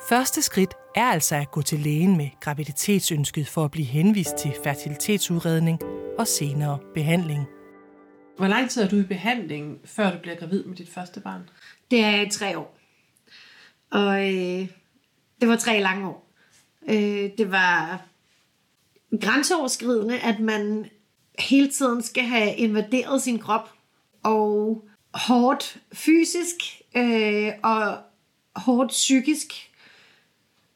første 0.09 0.43
skridt 0.43 0.75
er 0.95 1.05
altså 1.05 1.37
at 1.37 1.51
gå 1.51 1.63
til 1.63 1.79
lægen 1.79 2.17
med 2.17 2.29
graviditetsønsket 2.41 3.49
for 3.49 3.65
at 3.65 3.71
blive 3.71 3.87
henvist 3.87 4.37
til 4.37 4.53
fertilitetsudredning 4.65 5.79
og 6.19 6.27
senere 6.27 6.79
behandling. 6.95 7.47
Hvor 8.37 8.47
lang 8.47 8.71
tid 8.71 8.83
er 8.83 8.89
du 8.89 8.97
i 8.97 9.03
behandling, 9.03 9.81
før 9.85 10.11
du 10.11 10.19
bliver 10.19 10.37
gravid 10.37 10.65
med 10.65 10.77
dit 10.77 10.89
første 10.89 11.21
barn? 11.21 11.49
Det 11.91 12.05
er 12.05 12.21
i 12.21 12.31
tre 12.31 12.59
år. 12.59 12.79
Og 13.91 14.35
øh, 14.35 14.69
det 15.41 15.49
var 15.49 15.57
tre 15.57 15.81
lange 15.81 16.09
år. 16.09 16.33
Øh, 16.89 17.31
det 17.39 17.51
var 17.51 18.03
grænseoverskridende, 19.21 20.19
at 20.19 20.41
man 20.41 20.87
hele 21.39 21.69
tiden 21.69 22.03
skal 22.03 22.25
have 22.25 22.55
invaderet 22.55 23.23
sin 23.23 23.39
krop. 23.39 23.73
Og 24.23 24.85
hårdt 25.15 25.77
fysisk 25.93 26.57
øh, 26.97 27.53
og 27.63 27.99
hårdt 28.57 28.91
psykisk. 28.91 29.69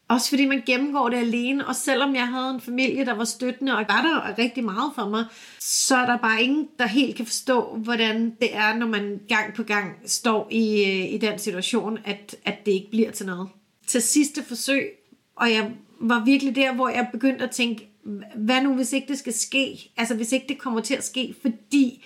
Også 0.08 0.28
fordi 0.28 0.46
man 0.46 0.62
gennemgår 0.66 1.08
det 1.08 1.16
alene, 1.16 1.66
og 1.66 1.76
selvom 1.76 2.14
jeg 2.14 2.28
havde 2.28 2.50
en 2.50 2.60
familie, 2.60 3.06
der 3.06 3.14
var 3.14 3.24
støttende 3.24 3.72
og 3.72 3.84
var 3.88 4.02
der 4.02 4.38
rigtig 4.42 4.64
meget 4.64 4.92
for 4.94 5.08
mig, 5.08 5.24
så 5.60 5.96
er 5.96 6.06
der 6.06 6.16
bare 6.16 6.42
ingen, 6.42 6.68
der 6.78 6.86
helt 6.86 7.16
kan 7.16 7.26
forstå, 7.26 7.76
hvordan 7.76 8.36
det 8.40 8.56
er, 8.56 8.74
når 8.74 8.86
man 8.86 9.20
gang 9.28 9.54
på 9.54 9.62
gang 9.62 9.96
står 10.06 10.48
i, 10.50 10.84
øh, 10.84 11.14
i 11.14 11.18
den 11.18 11.38
situation, 11.38 11.98
at, 12.04 12.36
at 12.44 12.66
det 12.66 12.72
ikke 12.72 12.90
bliver 12.90 13.10
til 13.10 13.26
noget. 13.26 13.48
Til 13.86 14.02
sidste 14.02 14.42
forsøg, 14.42 14.90
og 15.36 15.50
jeg 15.50 15.70
var 16.00 16.24
virkelig 16.24 16.56
der, 16.56 16.74
hvor 16.74 16.88
jeg 16.88 17.08
begyndte 17.12 17.44
at 17.44 17.50
tænke, 17.50 17.88
hvad 18.36 18.62
nu 18.62 18.74
hvis 18.74 18.92
ikke 18.92 19.08
det 19.08 19.18
skal 19.18 19.32
ske? 19.32 19.90
Altså 19.96 20.14
hvis 20.14 20.32
ikke 20.32 20.48
det 20.48 20.58
kommer 20.58 20.80
til 20.80 20.94
at 20.94 21.04
ske, 21.04 21.34
fordi 21.42 22.04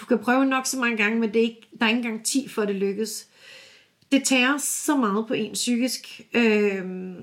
du 0.00 0.04
kan 0.04 0.18
prøve 0.18 0.46
nok 0.46 0.66
så 0.66 0.78
mange 0.78 0.96
gange, 0.96 1.20
men 1.20 1.28
det 1.28 1.38
er 1.38 1.42
ikke, 1.42 1.68
der 1.78 1.86
er 1.86 1.90
ikke 1.90 1.98
engang 1.98 2.24
10 2.24 2.48
for, 2.48 2.62
at 2.62 2.68
det 2.68 2.76
lykkes 2.76 3.28
det 4.12 4.24
tager 4.24 4.56
så 4.58 4.96
meget 4.96 5.26
på 5.26 5.34
en 5.34 5.52
psykisk. 5.52 6.20
Øhm, 6.34 7.16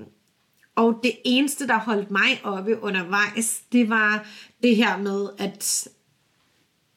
og 0.74 1.00
det 1.02 1.12
eneste, 1.24 1.66
der 1.66 1.78
holdt 1.78 2.10
mig 2.10 2.40
oppe 2.44 2.82
undervejs, 2.82 3.62
det 3.72 3.88
var 3.88 4.26
det 4.62 4.76
her 4.76 4.98
med, 4.98 5.28
at 5.38 5.88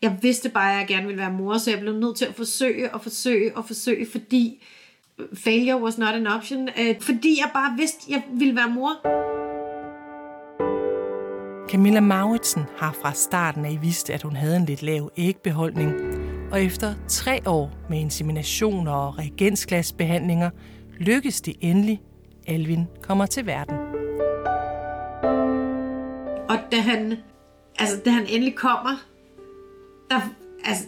jeg 0.02 0.18
vidste 0.22 0.50
bare, 0.50 0.74
at 0.74 0.80
jeg 0.80 0.88
gerne 0.88 1.06
ville 1.06 1.22
være 1.22 1.32
mor, 1.32 1.58
så 1.58 1.72
jeg 1.72 1.80
blev 1.80 1.94
nødt 1.94 2.18
til 2.18 2.26
at 2.26 2.36
forsøge 2.36 2.94
og 2.94 3.04
forsøge 3.04 3.58
og 3.58 3.66
forsøge, 3.66 4.08
fordi 4.12 4.64
failure 5.34 5.82
was 5.82 5.98
not 5.98 6.16
an 6.16 6.28
option. 6.28 6.70
Øh, 6.80 7.02
fordi 7.02 7.40
jeg 7.40 7.50
bare 7.54 7.78
vidste, 7.78 7.98
at 8.08 8.10
jeg 8.10 8.24
ville 8.32 8.56
være 8.56 8.70
mor. 8.70 9.49
Camilla 11.70 12.00
Mauritsen 12.00 12.64
har 12.78 12.92
fra 13.02 13.14
starten 13.14 13.66
af 13.66 13.78
vidst, 13.82 14.10
at 14.10 14.22
hun 14.22 14.36
havde 14.36 14.56
en 14.56 14.66
lidt 14.66 14.84
lav 14.84 15.12
ægbeholdning, 15.18 15.94
og 16.52 16.64
efter 16.64 16.94
tre 17.08 17.40
år 17.46 17.72
med 17.90 18.00
inseminationer 18.00 18.92
og 18.92 19.20
reagensglasbehandlinger 19.20 20.50
lykkes 20.98 21.42
det 21.42 21.56
endelig. 21.62 22.02
Alvin 22.48 22.88
kommer 23.02 23.26
til 23.26 23.46
verden. 23.46 23.76
Og 26.50 26.58
da 26.72 26.80
han, 26.80 27.18
altså, 27.80 28.02
da 28.06 28.10
han 28.10 28.26
endelig 28.30 28.56
kommer, 28.56 29.06
der, 30.10 30.20
altså, 30.66 30.86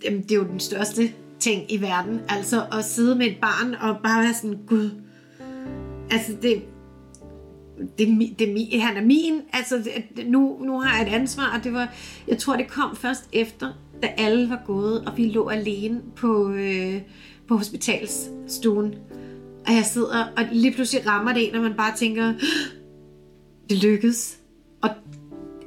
det 0.00 0.32
er 0.32 0.36
jo 0.36 0.44
den 0.44 0.60
største 0.60 1.02
ting 1.38 1.72
i 1.72 1.80
verden. 1.80 2.20
Altså 2.28 2.66
at 2.72 2.84
sidde 2.84 3.14
med 3.14 3.26
et 3.26 3.36
barn 3.40 3.74
og 3.74 4.02
bare 4.02 4.22
være 4.22 4.34
sådan, 4.34 4.58
gud, 4.66 4.90
altså 6.10 6.32
det, 6.42 6.62
det, 7.98 8.38
det, 8.38 8.82
han 8.82 8.96
er 8.96 9.04
min, 9.04 9.40
altså 9.52 9.76
det, 10.16 10.26
nu, 10.26 10.58
nu 10.64 10.80
har 10.80 10.96
jeg 10.98 11.08
et 11.08 11.14
ansvar, 11.14 11.56
og 11.58 11.64
det 11.64 11.72
var, 11.72 11.94
jeg 12.28 12.38
tror 12.38 12.56
det 12.56 12.68
kom 12.68 12.96
først 12.96 13.28
efter, 13.32 13.72
da 14.02 14.06
alle 14.16 14.50
var 14.50 14.62
gået, 14.66 15.04
og 15.04 15.16
vi 15.16 15.28
lå 15.28 15.48
alene 15.48 16.00
på, 16.16 16.50
øh, 16.50 17.00
på 17.48 17.56
hospitalsstuen. 17.56 18.94
Og 19.66 19.72
jeg 19.72 19.84
sidder, 19.84 20.24
og 20.36 20.44
lige 20.52 20.74
pludselig 20.74 21.06
rammer 21.06 21.32
det 21.32 21.48
en, 21.48 21.54
og 21.54 21.62
man 21.62 21.74
bare 21.74 21.96
tænker, 21.96 22.34
det 23.70 23.82
lykkedes. 23.82 24.38
Og 24.82 24.90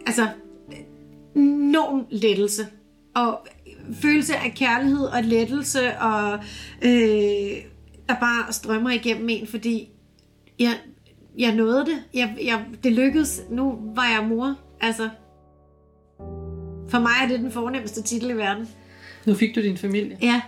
altså, 0.06 0.28
enorm 1.36 2.06
lettelse. 2.10 2.68
Og 3.16 3.48
følelse 4.02 4.36
af 4.36 4.54
kærlighed 4.56 5.06
og 5.06 5.24
lettelse, 5.24 5.98
og 5.98 6.34
øh, 6.82 7.64
der 8.08 8.16
bare 8.20 8.54
strømmer 8.54 8.92
igennem 8.92 9.30
en, 9.30 9.48
fordi 9.48 9.90
jeg, 10.60 10.80
jeg 11.38 11.56
nåede 11.56 11.86
det. 11.86 12.04
Jeg, 12.14 12.38
jeg, 12.46 12.66
det 12.84 12.92
lykkedes. 12.92 13.42
Nu 13.50 13.80
var 13.96 14.06
jeg 14.20 14.28
mor. 14.30 14.56
Altså, 14.82 15.10
for 16.90 17.00
mig 17.00 17.12
er 17.24 17.28
det 17.28 17.40
den 17.40 17.52
fornemmeste 17.52 18.02
titel 18.02 18.30
i 18.30 18.34
verden. 18.34 18.68
Nu 19.26 19.34
fik 19.34 19.56
du 19.56 19.62
din 19.62 19.78
familie. 19.78 20.18
Ja. 20.22 20.42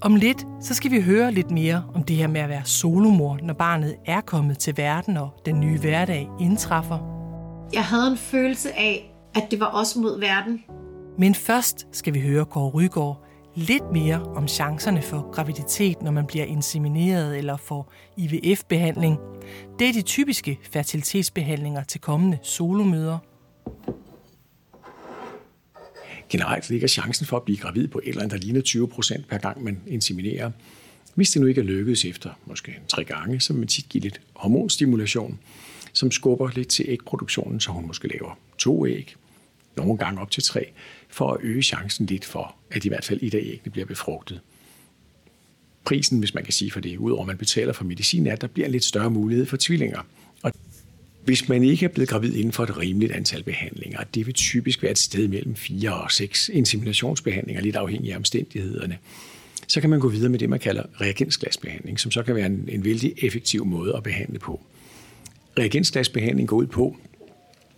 Om 0.00 0.16
lidt, 0.16 0.46
så 0.60 0.74
skal 0.74 0.90
vi 0.90 1.00
høre 1.00 1.32
lidt 1.32 1.50
mere 1.50 1.84
om 1.94 2.02
det 2.02 2.16
her 2.16 2.26
med 2.26 2.40
at 2.40 2.48
være 2.48 2.64
solomor, 2.64 3.38
når 3.42 3.54
barnet 3.54 3.96
er 4.06 4.20
kommet 4.20 4.58
til 4.58 4.76
verden, 4.76 5.16
og 5.16 5.30
den 5.46 5.60
nye 5.60 5.78
hverdag 5.78 6.28
indtræffer. 6.40 6.98
Jeg 7.72 7.84
havde 7.84 8.06
en 8.10 8.16
følelse 8.16 8.72
af, 8.72 9.14
at 9.34 9.50
det 9.50 9.60
var 9.60 9.70
os 9.74 9.96
mod 9.96 10.20
verden. 10.20 10.64
Men 11.18 11.34
først 11.34 11.86
skal 11.92 12.14
vi 12.14 12.20
høre 12.20 12.44
Kåre 12.44 12.70
Rygaard 12.70 13.21
lidt 13.54 13.92
mere 13.92 14.22
om 14.22 14.48
chancerne 14.48 15.02
for 15.02 15.30
graviditet, 15.30 16.02
når 16.02 16.10
man 16.10 16.26
bliver 16.26 16.44
insemineret 16.44 17.38
eller 17.38 17.56
får 17.56 17.92
IVF-behandling. 18.16 19.18
Det 19.78 19.88
er 19.88 19.92
de 19.92 20.02
typiske 20.02 20.58
fertilitetsbehandlinger 20.62 21.84
til 21.84 22.00
kommende 22.00 22.38
solomøder. 22.42 23.18
Generelt 26.28 26.70
ligger 26.70 26.88
chancen 26.88 27.26
for 27.26 27.36
at 27.36 27.42
blive 27.42 27.58
gravid 27.58 27.88
på 27.88 27.98
et 27.98 28.08
eller 28.08 28.22
andet, 28.22 28.40
der 28.40 28.44
ligner 28.46 28.60
20 28.60 28.88
procent 28.88 29.28
per 29.28 29.38
gang, 29.38 29.64
man 29.64 29.80
inseminerer. 29.86 30.50
Hvis 31.14 31.30
det 31.30 31.42
nu 31.42 31.46
ikke 31.46 31.60
er 31.60 31.64
lykkedes 31.64 32.04
efter 32.04 32.30
måske 32.46 32.78
tre 32.88 33.04
gange, 33.04 33.40
så 33.40 33.52
vil 33.52 33.60
man 33.60 33.68
tit 33.68 33.88
give 33.88 34.02
lidt 34.02 34.20
hormonstimulation, 34.34 35.38
som 35.92 36.10
skubber 36.10 36.50
lidt 36.54 36.68
til 36.68 36.84
ægproduktionen, 36.88 37.60
så 37.60 37.70
hun 37.70 37.86
måske 37.86 38.08
laver 38.08 38.38
to 38.58 38.86
æg, 38.86 39.14
nogle 39.76 39.96
gange 39.96 40.20
op 40.20 40.30
til 40.30 40.42
tre, 40.42 40.72
for 41.12 41.32
at 41.32 41.40
øge 41.42 41.62
chancen 41.62 42.06
lidt 42.06 42.24
for, 42.24 42.54
at 42.70 42.84
i 42.84 42.88
hvert 42.88 43.04
fald 43.04 43.18
et 43.22 43.34
af 43.34 43.38
æggene 43.38 43.70
bliver 43.72 43.86
befrugtet. 43.86 44.40
Prisen, 45.84 46.18
hvis 46.18 46.34
man 46.34 46.44
kan 46.44 46.52
sige 46.52 46.70
for 46.70 46.80
det, 46.80 46.96
udover 46.96 47.20
at 47.20 47.26
man 47.26 47.38
betaler 47.38 47.72
for 47.72 47.84
medicin, 47.84 48.26
er, 48.26 48.32
at 48.32 48.40
der 48.40 48.46
bliver 48.46 48.66
en 48.66 48.72
lidt 48.72 48.84
større 48.84 49.10
mulighed 49.10 49.46
for 49.46 49.56
tvillinger. 49.60 50.06
Og 50.42 50.52
hvis 51.24 51.48
man 51.48 51.64
ikke 51.64 51.84
er 51.84 51.88
blevet 51.88 52.08
gravid 52.08 52.34
inden 52.34 52.52
for 52.52 52.62
et 52.62 52.78
rimeligt 52.78 53.12
antal 53.12 53.42
behandlinger, 53.42 54.04
det 54.14 54.26
vil 54.26 54.34
typisk 54.34 54.82
være 54.82 54.92
et 54.92 54.98
sted 54.98 55.28
mellem 55.28 55.56
4 55.56 55.94
og 55.94 56.10
6 56.10 56.48
inseminationsbehandlinger, 56.48 57.62
lidt 57.62 57.76
afhængig 57.76 58.12
af 58.12 58.16
omstændighederne, 58.16 58.98
så 59.66 59.80
kan 59.80 59.90
man 59.90 60.00
gå 60.00 60.08
videre 60.08 60.28
med 60.28 60.38
det, 60.38 60.50
man 60.50 60.58
kalder 60.58 60.82
reagensglasbehandling, 61.00 62.00
som 62.00 62.10
så 62.10 62.22
kan 62.22 62.34
være 62.34 62.46
en, 62.46 62.68
en 62.68 62.84
vældig 62.84 63.14
effektiv 63.22 63.64
måde 63.64 63.96
at 63.96 64.02
behandle 64.02 64.38
på. 64.38 64.60
Reagensglasbehandling 65.58 66.48
går 66.48 66.56
ud 66.56 66.66
på, 66.66 66.96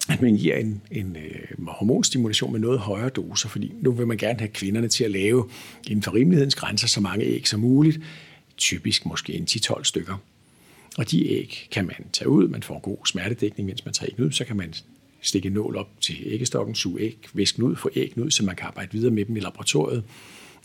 at 0.08 0.22
man 0.22 0.36
giver 0.36 0.56
en, 0.56 0.82
en 0.90 1.16
øh, 1.16 1.66
hormonstimulation 1.68 2.52
med 2.52 2.60
noget 2.60 2.78
højere 2.78 3.08
doser, 3.08 3.48
fordi 3.48 3.72
nu 3.80 3.92
vil 3.92 4.06
man 4.06 4.16
gerne 4.16 4.38
have 4.38 4.48
kvinderne 4.48 4.88
til 4.88 5.04
at 5.04 5.10
lave 5.10 5.48
inden 5.86 6.02
for 6.02 6.14
rimelighedens 6.14 6.54
grænser 6.54 6.88
så 6.88 7.00
mange 7.00 7.24
æg 7.24 7.48
som 7.48 7.60
muligt, 7.60 8.00
typisk 8.56 9.06
måske 9.06 9.32
en 9.32 9.46
10-12 9.50 9.84
stykker. 9.84 10.16
Og 10.98 11.10
de 11.10 11.28
æg 11.28 11.68
kan 11.70 11.86
man 11.86 12.06
tage 12.12 12.28
ud, 12.28 12.48
man 12.48 12.62
får 12.62 12.78
god 12.78 13.06
smertedækning, 13.06 13.66
mens 13.66 13.84
man 13.84 13.94
tager 13.94 14.10
æg 14.12 14.24
ud, 14.24 14.32
så 14.32 14.44
kan 14.44 14.56
man 14.56 14.74
stikke 15.20 15.46
en 15.46 15.52
nål 15.52 15.76
op 15.76 15.88
til 16.00 16.16
æggestokken, 16.24 16.74
suge 16.74 17.00
æg, 17.00 17.18
væsken 17.32 17.62
ud, 17.62 17.76
få 17.76 17.90
æg 17.96 18.12
ud, 18.16 18.30
så 18.30 18.44
man 18.44 18.56
kan 18.56 18.66
arbejde 18.66 18.92
videre 18.92 19.10
med 19.10 19.24
dem 19.24 19.36
i 19.36 19.40
laboratoriet 19.40 20.04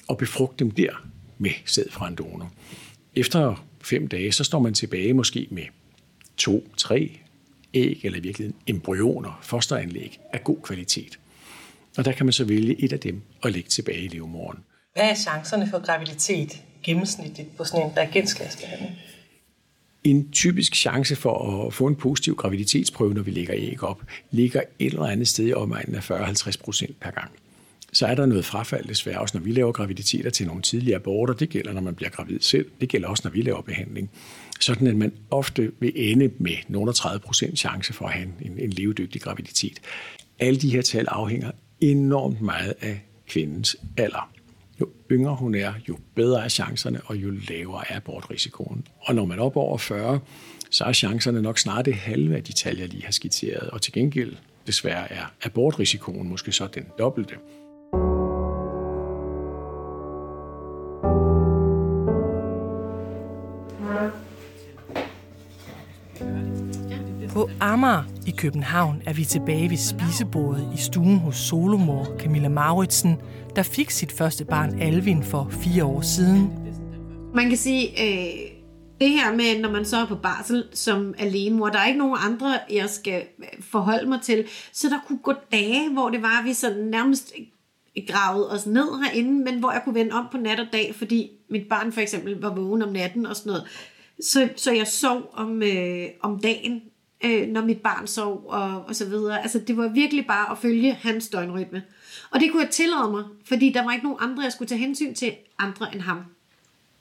og 0.08 0.18
befrugte 0.18 0.64
dem 0.64 0.72
der 0.72 1.08
med 1.38 1.52
sæd 1.66 1.90
fra 1.90 2.08
en 2.08 2.16
donor. 2.16 2.52
Efter 3.16 3.66
fem 3.82 4.08
dage, 4.08 4.32
så 4.32 4.44
står 4.44 4.60
man 4.60 4.74
tilbage 4.74 5.14
måske 5.14 5.48
med 5.52 5.64
to, 6.38 6.70
tre 6.78 7.20
æg, 7.74 8.02
eller 8.04 8.18
i 8.18 8.22
virkeligheden 8.22 8.62
embryoner, 8.68 9.40
fosteranlæg, 9.42 10.20
af 10.34 10.44
god 10.44 10.58
kvalitet. 10.64 11.20
Og 11.98 12.06
der 12.06 12.12
kan 12.12 12.26
man 12.26 12.34
så 12.34 12.44
vælge 12.44 12.84
et 12.84 12.94
af 12.94 13.00
dem 13.00 13.22
og 13.42 13.52
lægge 13.52 13.70
tilbage 13.70 14.02
i 14.02 14.08
levemoren. 14.08 14.60
Hvad 14.94 15.10
er 15.10 15.16
chancerne 15.16 15.70
for 15.70 15.86
graviditet 15.86 16.64
gennemsnitligt 16.84 17.58
på 17.58 17.64
sådan 17.64 17.86
en 17.86 17.98
reagensglasbehandling? 17.98 18.92
En 20.04 20.32
typisk 20.32 20.76
chance 20.76 21.16
for 21.16 21.66
at 21.68 21.74
få 21.74 21.88
en 21.88 21.96
positiv 21.96 22.36
graviditetsprøve, 22.36 23.14
når 23.14 23.22
vi 23.22 23.32
lægger 23.32 23.56
æg 23.58 23.84
op, 23.84 24.04
ligger 24.32 24.62
et 24.80 24.94
eller 24.94 25.06
andet 25.06 25.28
sted 25.28 25.48
i 25.48 25.54
omegnen 25.54 25.96
af 25.96 26.12
40-50 26.12 26.64
procent 26.64 27.00
per 27.00 27.12
gang. 27.12 27.32
Så 27.94 28.06
er 28.06 28.16
der 28.16 28.26
noget 28.26 28.46
frafald 28.46 28.88
desværre 28.88 29.20
også, 29.20 29.38
når 29.38 29.44
vi 29.44 29.52
laver 29.52 29.72
graviditeter 29.72 30.30
til 30.30 30.48
nogle 30.48 30.62
tidlige 30.62 30.96
aborter. 30.96 31.34
Det 31.34 31.50
gælder, 31.50 31.74
når 31.74 31.82
man 31.82 31.96
bliver 31.96 32.10
gravid 32.10 32.40
selv. 32.40 32.72
Det 32.82 32.90
gælder 32.90 33.08
også, 33.08 33.22
når 33.26 33.32
vi 33.32 33.42
laver 33.42 33.62
behandling. 33.62 34.10
Sådan 34.60 34.88
at 34.88 34.96
man 34.96 35.12
ofte 35.32 35.72
vil 35.80 35.92
ende 35.96 36.32
med 36.38 36.56
nogle 36.68 36.94
30 36.94 37.20
procent 37.20 37.60
chance 37.60 37.94
for 37.94 38.06
at 38.06 38.14
have 38.14 38.28
en, 38.42 38.60
en 38.60 38.70
levedygtig 38.70 39.22
graviditet. 39.22 39.80
Alle 40.40 40.60
de 40.60 40.70
her 40.70 40.82
tal 40.82 41.06
afhænger 41.08 41.52
enormt 41.82 42.42
meget 42.42 42.74
af 42.82 43.02
kvindens 43.28 43.76
alder. 43.98 44.32
Jo 44.82 44.90
yngre 45.12 45.36
hun 45.36 45.56
er, 45.56 45.74
jo 45.90 45.98
bedre 46.16 46.44
er 46.44 46.50
chancerne, 46.50 47.02
og 47.06 47.16
jo 47.16 47.32
lavere 47.50 47.92
er 47.92 47.96
abortrisikoen. 47.96 48.88
Og 49.02 49.16
når 49.16 49.26
man 49.26 49.40
er 49.40 49.44
op 49.44 49.56
over 49.58 49.78
40, 49.78 50.20
så 50.70 50.84
er 50.84 50.94
chancerne 50.94 51.42
nok 51.42 51.60
snart 51.60 51.86
det 51.86 51.94
halve 51.94 52.36
af 52.36 52.44
de 52.44 52.54
tal, 52.54 52.78
jeg 52.78 52.88
lige 52.88 53.06
har 53.06 53.12
skitseret. 53.12 53.70
Og 53.70 53.82
til 53.82 53.94
gengæld, 53.94 54.36
desværre, 54.68 55.12
er 55.12 55.34
abortrisikoen 55.44 56.30
måske 56.30 56.52
så 56.52 56.68
den 56.68 56.86
dobbelte. 57.00 57.36
På 67.40 67.50
Amager 67.60 68.04
i 68.28 68.32
København 68.32 69.02
er 69.06 69.14
vi 69.14 69.26
tilbage 69.26 69.70
ved 69.70 69.78
spisebordet 69.78 70.72
i 70.76 70.78
stuen 70.82 71.18
hos 71.18 71.36
solomor 71.36 72.18
Camilla 72.18 72.50
Mauritsen, 72.50 73.16
der 73.56 73.64
fik 73.64 73.90
sit 73.90 74.12
første 74.12 74.46
barn 74.46 74.82
Alvin 74.82 75.24
for 75.24 75.50
fire 75.52 75.86
år 75.86 76.02
siden. 76.02 76.54
Man 77.36 77.50
kan 77.50 77.58
sige, 77.58 77.88
øh, 77.88 78.52
det 79.02 79.10
her 79.10 79.36
med, 79.36 79.62
når 79.62 79.72
man 79.72 79.86
så 79.86 79.98
er 79.98 80.06
på 80.06 80.16
barsel 80.16 80.64
som 80.74 81.14
alene 81.18 81.56
mor, 81.56 81.70
der 81.70 81.80
er 81.80 81.88
ikke 81.88 82.00
nogen 82.00 82.18
andre, 82.20 82.60
jeg 82.72 82.90
skal 82.90 83.24
øh, 83.40 83.64
forholde 83.72 84.10
mig 84.10 84.22
til, 84.22 84.46
så 84.74 84.90
der 84.90 85.00
kunne 85.08 85.20
gå 85.24 85.34
dage, 85.52 85.90
hvor 85.94 86.10
det 86.10 86.22
var, 86.22 86.40
at 86.40 86.46
vi 86.46 86.54
sådan 86.54 86.84
nærmest 86.84 87.34
gravet 88.08 88.52
os 88.52 88.66
ned 88.66 89.04
herinde, 89.04 89.44
men 89.44 89.60
hvor 89.60 89.72
jeg 89.72 89.82
kunne 89.84 89.96
vende 89.96 90.12
om 90.12 90.26
på 90.32 90.38
nat 90.38 90.60
og 90.60 90.68
dag, 90.74 90.96
fordi 90.96 91.30
mit 91.50 91.70
barn 91.70 91.92
for 91.92 92.02
eksempel 92.02 92.42
var 92.42 92.56
vågen 92.56 92.82
om 92.82 92.94
natten 92.94 93.26
og 93.26 93.36
sådan 93.36 93.50
noget. 93.50 93.68
Så, 94.22 94.50
så 94.56 94.72
jeg 94.72 94.88
sov 94.88 95.30
om, 95.34 95.64
øh, 95.64 96.06
om 96.22 96.40
dagen, 96.40 96.82
øh, 97.24 97.48
når 97.48 97.62
mit 97.62 97.82
barn 97.82 98.08
sov 98.08 98.46
og, 98.48 98.86
og 98.86 98.96
så 98.96 99.06
videre. 99.06 99.42
Altså 99.42 99.60
det 99.60 99.78
var 99.78 99.88
virkelig 99.88 100.28
bare 100.28 100.52
at 100.52 100.58
følge 100.58 100.94
hans 100.94 101.28
døgnrytme. 101.30 101.84
Og 102.32 102.40
det 102.40 102.52
kunne 102.52 102.64
jeg 102.64 102.72
tillade 102.72 103.12
mig, 103.12 103.24
fordi 103.46 103.72
der 103.72 103.84
var 103.84 103.92
ikke 103.92 104.06
nogen 104.06 104.20
andre, 104.22 104.44
jeg 104.44 104.52
skulle 104.52 104.70
tage 104.70 104.80
hensyn 104.80 105.14
til, 105.14 105.34
andre 105.60 105.94
end 105.94 106.02
ham. 106.02 106.24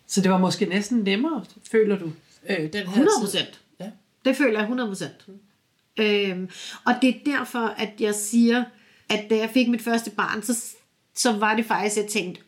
Så 0.07 0.21
det 0.21 0.31
var 0.31 0.39
måske 0.39 0.67
næsten 0.67 0.99
nemmere, 0.99 1.45
føler 1.71 1.99
du, 1.99 2.13
øh, 2.49 2.57
den 2.57 2.73
her 2.73 2.85
100 2.85 3.09
tid? 3.09 3.21
procent. 3.21 3.61
Ja. 3.81 3.91
Det 4.25 4.37
føler 4.37 4.53
jeg 4.53 4.63
100 4.63 4.89
procent. 4.89 5.27
Øhm, 6.01 6.49
og 6.85 6.95
det 7.03 7.09
er 7.09 7.19
derfor, 7.27 7.67
at 7.67 7.91
jeg 8.01 8.15
siger, 8.15 8.65
at 9.09 9.25
da 9.31 9.37
jeg 9.37 9.51
fik 9.55 9.69
mit 9.69 9.83
første 9.83 10.11
barn, 10.11 10.43
så, 10.43 10.65
så 11.15 11.33
var 11.33 11.55
det 11.55 11.67
faktisk, 11.67 11.97
jeg 11.97 12.07
tænkte, 12.07 12.41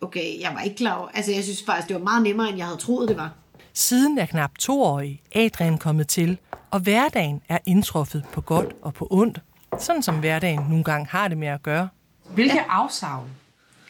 okay, 0.00 0.40
jeg 0.40 0.50
var 0.54 0.60
ikke 0.60 0.76
klar 0.76 0.94
over. 0.94 1.08
Altså 1.08 1.32
jeg 1.32 1.44
synes 1.44 1.62
faktisk, 1.62 1.88
det 1.88 1.96
var 1.96 2.02
meget 2.02 2.22
nemmere, 2.22 2.48
end 2.48 2.56
jeg 2.56 2.66
havde 2.66 2.78
troet, 2.78 3.08
det 3.08 3.16
var. 3.16 3.34
Siden 3.78 4.18
er 4.18 4.26
knap 4.26 4.58
toårig 4.58 5.22
Adrian 5.32 5.78
kommet 5.78 6.08
til, 6.08 6.38
og 6.70 6.80
hverdagen 6.80 7.42
er 7.48 7.58
indtruffet 7.66 8.24
på 8.32 8.40
godt 8.40 8.76
og 8.82 8.94
på 8.94 9.08
ondt, 9.10 9.40
sådan 9.80 10.02
som 10.02 10.20
hverdagen 10.20 10.60
nogle 10.68 10.84
gange 10.84 11.06
har 11.06 11.28
det 11.28 11.38
med 11.38 11.48
at 11.48 11.62
gøre. 11.62 11.88
Hvilke 12.34 12.60
afsavn 12.60 13.30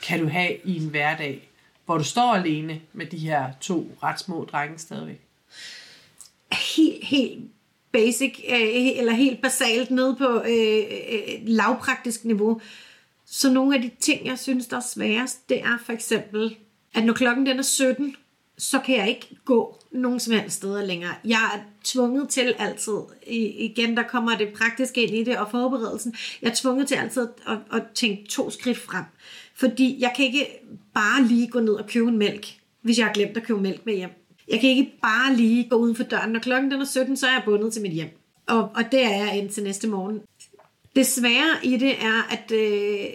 kan 0.03 0.21
du 0.21 0.29
have 0.29 0.57
i 0.65 0.77
en 0.77 0.89
hverdag, 0.89 1.49
hvor 1.85 1.99
du 1.99 2.05
står 2.05 2.35
alene 2.35 2.81
med 2.93 3.07
de 3.07 3.19
her 3.19 3.53
to 3.61 3.91
ret 4.03 4.21
små 4.21 4.45
drenge 4.53 4.79
stadigvæk? 4.79 5.21
Helt, 6.77 7.05
helt 7.05 7.45
basic, 7.93 8.45
øh, 8.49 8.99
eller 8.99 9.13
helt 9.13 9.43
basalt 9.43 9.91
ned 9.91 10.17
på 10.17 10.43
øh, 10.47 10.85
øh, 11.13 11.39
lavpraktisk 11.43 12.25
niveau. 12.25 12.61
Så 13.27 13.53
nogle 13.53 13.77
af 13.77 13.83
de 13.83 13.91
ting, 14.01 14.27
jeg 14.27 14.39
synes, 14.39 14.67
der 14.67 14.77
er 14.77 14.81
sværest, 14.81 15.49
det 15.49 15.61
er 15.61 15.79
for 15.85 15.93
eksempel, 15.93 16.57
at 16.95 17.05
når 17.05 17.13
klokken 17.13 17.47
den 17.47 17.59
er 17.59 17.63
17, 17.63 18.17
så 18.59 18.79
kan 18.79 18.97
jeg 18.97 19.09
ikke 19.09 19.37
gå 19.45 19.79
nogen 19.91 20.21
som 20.21 20.33
helst 20.33 20.57
steder 20.57 20.85
længere. 20.85 21.15
Jeg 21.25 21.51
er 21.55 21.59
tvunget 21.85 22.29
til 22.29 22.55
altid, 22.59 22.99
igen 23.27 23.97
der 23.97 24.03
kommer 24.03 24.37
det 24.37 24.49
praktiske 24.53 25.03
ind 25.03 25.17
i 25.17 25.25
det, 25.25 25.39
og 25.39 25.51
forberedelsen, 25.51 26.15
jeg 26.43 26.51
er 26.51 26.55
tvunget 26.55 26.89
til 26.89 26.95
altid 26.95 27.29
at, 27.47 27.59
at 27.73 27.83
tænke 27.95 28.29
to 28.29 28.51
skridt 28.51 28.79
frem. 28.79 29.05
Fordi 29.55 29.97
jeg 30.01 30.13
kan 30.17 30.25
ikke 30.25 30.47
bare 30.95 31.25
lige 31.25 31.49
gå 31.49 31.61
ned 31.61 31.75
og 31.75 31.87
købe 31.87 32.09
en 32.09 32.19
mælk, 32.19 32.47
hvis 32.83 32.99
jeg 32.99 33.07
har 33.07 33.13
glemt 33.13 33.37
at 33.37 33.43
købe 33.43 33.61
mælk 33.61 33.87
med 33.87 33.95
hjem. 33.95 34.11
Jeg 34.49 34.61
kan 34.61 34.71
ikke 34.71 34.93
bare 35.03 35.37
lige 35.37 35.69
gå 35.69 35.77
uden 35.77 35.97
for 35.97 36.05
døren. 36.05 36.31
Når 36.31 36.41
klokken 36.41 36.71
den 36.71 36.81
er 36.81 36.85
17, 36.85 37.17
så 37.17 37.27
er 37.27 37.33
jeg 37.33 37.43
bundet 37.45 37.73
til 37.73 37.83
mit 37.83 37.93
hjem. 37.93 38.09
Og, 38.47 38.61
og 38.63 38.93
det 38.93 39.05
er 39.05 39.25
jeg 39.25 39.39
indtil 39.39 39.63
næste 39.63 39.89
morgen. 39.89 40.21
Det 40.97 41.07
svære 41.07 41.57
i 41.63 41.77
det 41.77 42.03
er, 42.03 42.23
at, 42.31 42.53
øh, 42.53 43.07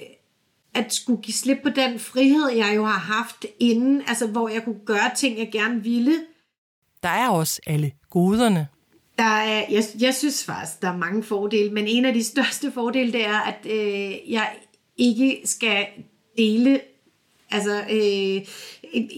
at 0.76 0.94
skulle 0.94 1.22
give 1.22 1.34
slip 1.34 1.58
på 1.64 1.70
den 1.70 2.00
frihed, 2.00 2.50
jeg 2.50 2.74
jo 2.76 2.86
har 2.86 3.00
haft 3.00 3.46
inden, 3.60 4.02
altså 4.08 4.28
hvor 4.28 4.50
jeg 4.50 4.64
kunne 4.64 4.86
gøre 4.86 5.12
ting, 5.16 5.38
jeg 5.38 5.50
gerne 5.52 5.84
ville. 5.84 6.14
Der 7.04 7.10
er 7.10 7.30
også 7.30 7.62
alle 7.68 7.92
goderne. 8.10 8.68
Der 9.18 9.24
er, 9.24 9.66
jeg, 9.70 9.84
jeg 10.00 10.16
synes 10.16 10.46
faktisk, 10.46 10.82
der 10.82 10.88
er 10.88 10.98
mange 10.98 11.24
fordele, 11.24 11.74
men 11.74 11.88
en 11.88 12.06
af 12.06 12.14
de 12.14 12.24
største 12.24 12.72
fordele, 12.72 13.12
det 13.12 13.26
er, 13.26 13.40
at 13.40 13.66
øh, 13.66 14.32
jeg 14.32 14.56
ikke 14.98 15.42
skal 15.46 15.88
dele, 16.38 16.82
altså 17.52 17.84
øh, 17.92 18.36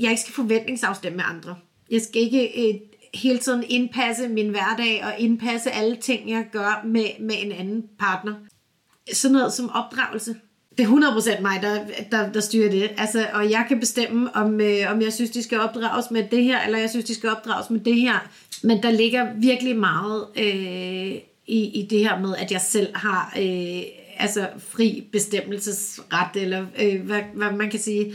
jeg 0.02 0.10
ikke 0.10 0.22
skal 0.22 0.34
forventningsafstemme 0.34 1.16
med 1.16 1.26
andre. 1.28 1.56
Jeg 1.92 2.02
skal 2.02 2.22
ikke 2.22 2.68
øh, 2.68 2.80
hele 3.14 3.40
tiden 3.40 3.64
indpasse 3.70 4.28
min 4.28 4.50
hverdag 4.50 5.06
og 5.06 5.14
indpasse 5.20 5.72
alle 5.72 5.96
ting, 5.96 6.30
jeg 6.30 6.48
gør 6.52 6.82
med, 6.86 7.06
med 7.20 7.36
en 7.40 7.52
anden 7.52 7.84
partner. 8.00 8.34
Sådan 9.14 9.34
noget 9.34 9.54
som 9.54 9.70
opdragelse. 9.70 10.36
Det 10.78 10.84
er 10.84 11.38
100% 11.38 11.42
mig, 11.42 11.62
der, 11.62 11.80
der, 12.12 12.32
der 12.32 12.40
styrer 12.40 12.72
det. 12.72 12.92
Altså, 12.98 13.28
og 13.34 13.52
jeg 13.52 13.66
kan 13.68 13.80
bestemme, 13.80 14.36
om, 14.36 14.62
øh, 14.62 14.92
om 14.92 15.02
jeg 15.02 15.14
synes, 15.14 15.32
de 15.32 15.44
skal 15.44 15.60
opdrages 15.60 16.12
med 16.12 16.24
det 16.32 16.44
her, 16.44 16.62
eller 16.62 16.78
jeg 16.78 16.90
synes, 16.90 17.06
de 17.06 17.16
skal 17.16 17.30
opdrages 17.30 17.70
med 17.70 17.80
det 17.80 17.96
her. 17.96 18.30
Men 18.64 18.84
der 18.84 18.92
ligger 18.92 19.28
virkelig 19.36 19.78
meget 19.78 20.28
øh, 20.38 21.16
i, 21.48 21.82
i 21.82 21.88
det 21.90 22.00
her 22.00 22.20
med, 22.20 22.36
at 22.36 22.52
jeg 22.52 22.62
selv 22.62 22.96
har 22.96 23.34
øh, 23.40 23.82
altså 24.18 24.48
fri 24.58 25.08
bestemmelsesret, 25.12 26.36
eller 26.36 26.66
øh, 26.82 27.02
hvad, 27.02 27.22
hvad 27.34 27.52
man 27.52 27.70
kan 27.70 27.80
sige. 27.80 28.14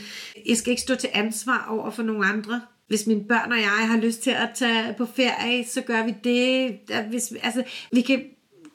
Jeg 0.49 0.57
skal 0.57 0.71
ikke 0.71 0.83
stå 0.83 0.95
til 0.95 1.11
ansvar 1.13 1.67
over 1.71 1.91
for 1.91 2.03
nogen 2.03 2.25
andre 2.25 2.61
hvis 2.89 3.07
mine 3.07 3.25
børn 3.25 3.53
og 3.53 3.59
jeg 3.59 3.89
har 3.89 3.97
lyst 3.97 4.23
til 4.23 4.31
at 4.31 4.49
tage 4.55 4.95
på 4.99 5.07
ferie, 5.07 5.67
så 5.67 5.81
gør 5.81 6.05
vi 6.05 6.15
det. 6.25 6.79
Hvis, 7.11 7.33
altså, 7.43 7.63
vi 7.93 8.01
kan 8.01 8.23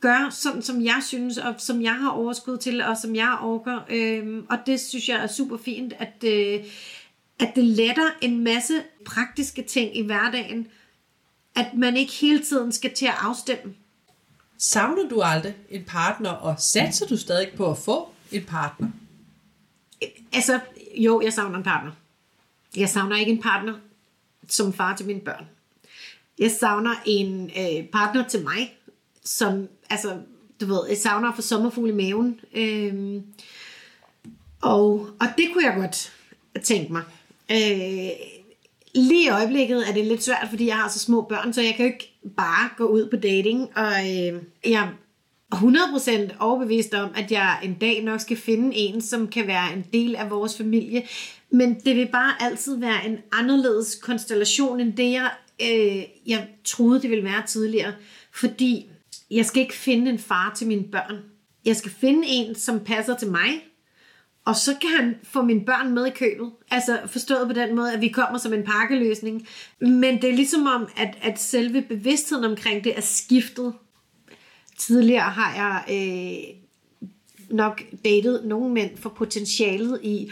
gøre 0.04 0.32
sådan, 0.32 0.62
som 0.62 0.84
jeg 0.84 1.02
synes, 1.08 1.38
og 1.38 1.56
som 1.58 1.82
jeg 1.82 1.96
har 1.96 2.10
overskud 2.10 2.58
til, 2.58 2.82
og 2.82 2.98
som 2.98 3.16
jeg 3.16 3.38
orker. 3.42 3.80
Øhm, 3.90 4.46
og 4.50 4.58
det 4.66 4.80
synes 4.80 5.10
jeg 5.10 5.24
er 5.24 5.28
super 5.28 5.58
fint, 5.58 5.94
at, 6.00 6.24
øh, 6.24 6.66
at 7.40 7.52
det 7.56 7.64
letter 7.64 8.10
en 8.22 8.44
masse 8.44 8.74
praktiske 9.06 9.64
ting 9.64 9.98
i 9.98 10.02
hverdagen, 10.02 10.68
at 11.56 11.68
man 11.74 11.98
ikke 11.98 12.14
hele 12.14 12.44
tiden 12.44 12.72
skal 12.72 12.94
til 12.94 13.06
at 13.06 13.16
afstemme. 13.18 13.74
Savner 14.58 15.10
du 15.10 15.22
aldrig 15.22 15.56
en 15.70 15.84
partner, 15.84 16.30
og 16.30 16.56
satser 16.60 17.08
du 17.08 17.18
stadig 17.18 17.50
på 17.58 17.72
at 17.72 17.78
få 17.78 18.10
en 18.32 18.44
partner? 18.44 18.88
Altså, 20.34 20.60
jo, 20.98 21.22
jeg 21.22 21.34
savner 21.34 21.58
en 21.58 21.64
partner. 21.64 21.92
Jeg 22.78 22.90
savner 22.90 23.16
ikke 23.18 23.32
en 23.32 23.42
partner, 23.42 23.74
som 24.50 24.74
far 24.74 24.96
til 24.96 25.06
mine 25.06 25.22
børn. 25.22 25.46
Jeg 26.40 26.52
savner 26.52 26.96
en 27.06 27.46
øh, 27.46 27.88
partner 27.88 28.28
til 28.28 28.44
mig, 28.44 28.78
som, 29.26 29.68
altså, 29.90 30.18
du 30.62 30.66
ved, 30.66 30.80
jeg 30.90 30.98
savner 30.98 31.36
for 31.36 31.42
sommerfugl 31.42 31.90
i 31.90 31.94
maven. 31.94 32.40
Øh, 32.54 33.22
og, 34.62 35.10
og 35.20 35.28
det 35.38 35.46
kunne 35.54 35.66
jeg 35.66 35.76
godt 35.76 36.14
tænke 36.64 36.92
mig. 36.92 37.04
Øh, 37.52 38.10
lige 38.96 39.26
i 39.26 39.30
øjeblikket 39.30 39.90
er 39.90 39.94
det 39.94 40.06
lidt 40.06 40.24
svært, 40.24 40.48
fordi 40.50 40.68
jeg 40.68 40.76
har 40.76 40.90
så 40.90 41.00
små 41.00 41.22
børn, 41.22 41.54
så 41.54 41.62
jeg 41.62 41.74
kan 41.76 41.86
jo 41.86 41.92
ikke 41.92 42.14
bare 42.38 42.70
gå 42.78 42.86
ud 42.86 43.10
på 43.10 43.16
dating. 43.16 43.70
Og 43.76 43.92
øh, 43.92 44.42
jeg 44.66 44.90
er 45.52 46.28
100% 46.32 46.36
overbevist 46.40 46.94
om, 46.94 47.10
at 47.16 47.32
jeg 47.32 47.60
en 47.64 47.74
dag 47.74 48.04
nok 48.04 48.20
skal 48.20 48.38
finde 48.38 48.76
en, 48.76 49.02
som 49.02 49.28
kan 49.28 49.48
være 49.48 49.74
en 49.74 49.86
del 49.94 50.16
af 50.16 50.30
vores 50.30 50.58
familie. 50.58 51.04
Men 51.50 51.80
det 51.80 51.96
vil 51.96 52.08
bare 52.12 52.34
altid 52.40 52.78
være 52.78 53.06
en 53.06 53.18
anderledes 53.32 53.96
konstellation, 53.96 54.80
end 54.80 54.94
det 54.94 55.12
jeg, 55.12 55.32
øh, 55.62 56.04
jeg 56.26 56.48
troede, 56.64 57.02
det 57.02 57.10
ville 57.10 57.24
være 57.24 57.48
tidligere. 57.48 57.94
Fordi 58.32 58.90
jeg 59.36 59.46
skal 59.46 59.62
ikke 59.62 59.74
finde 59.74 60.12
en 60.12 60.20
far 60.20 60.54
til 60.56 60.68
mine 60.68 60.84
børn. 60.84 61.18
Jeg 61.66 61.76
skal 61.76 61.92
finde 61.92 62.28
en, 62.28 62.56
som 62.56 62.80
passer 62.80 63.18
til 63.18 63.32
mig, 63.32 63.50
og 64.46 64.56
så 64.56 64.76
kan 64.82 64.90
han 64.90 65.16
få 65.24 65.42
mine 65.42 65.66
børn 65.66 65.94
med 65.94 66.06
i 66.06 66.10
købet. 66.10 66.52
Altså 66.72 67.00
forstået 67.06 67.48
på 67.48 67.54
den 67.54 67.76
måde, 67.76 67.94
at 67.94 68.02
vi 68.02 68.08
kommer 68.08 68.38
som 68.38 68.54
en 68.54 68.64
pakkeløsning. 68.64 69.48
Men 69.80 70.22
det 70.22 70.30
er 70.30 70.34
ligesom 70.34 70.68
om, 70.68 70.88
at, 70.98 71.18
at 71.22 71.40
selve 71.40 71.82
bevidstheden 71.82 72.46
omkring 72.46 72.84
det 72.84 72.98
er 72.98 73.02
skiftet. 73.02 73.74
Tidligere 74.78 75.30
har 75.30 75.56
jeg 75.56 75.84
øh, 75.90 76.56
nok 77.50 77.84
datet 78.06 78.42
nogle 78.46 78.74
mænd 78.74 78.98
for 78.98 79.10
potentialet 79.10 80.00
i 80.04 80.32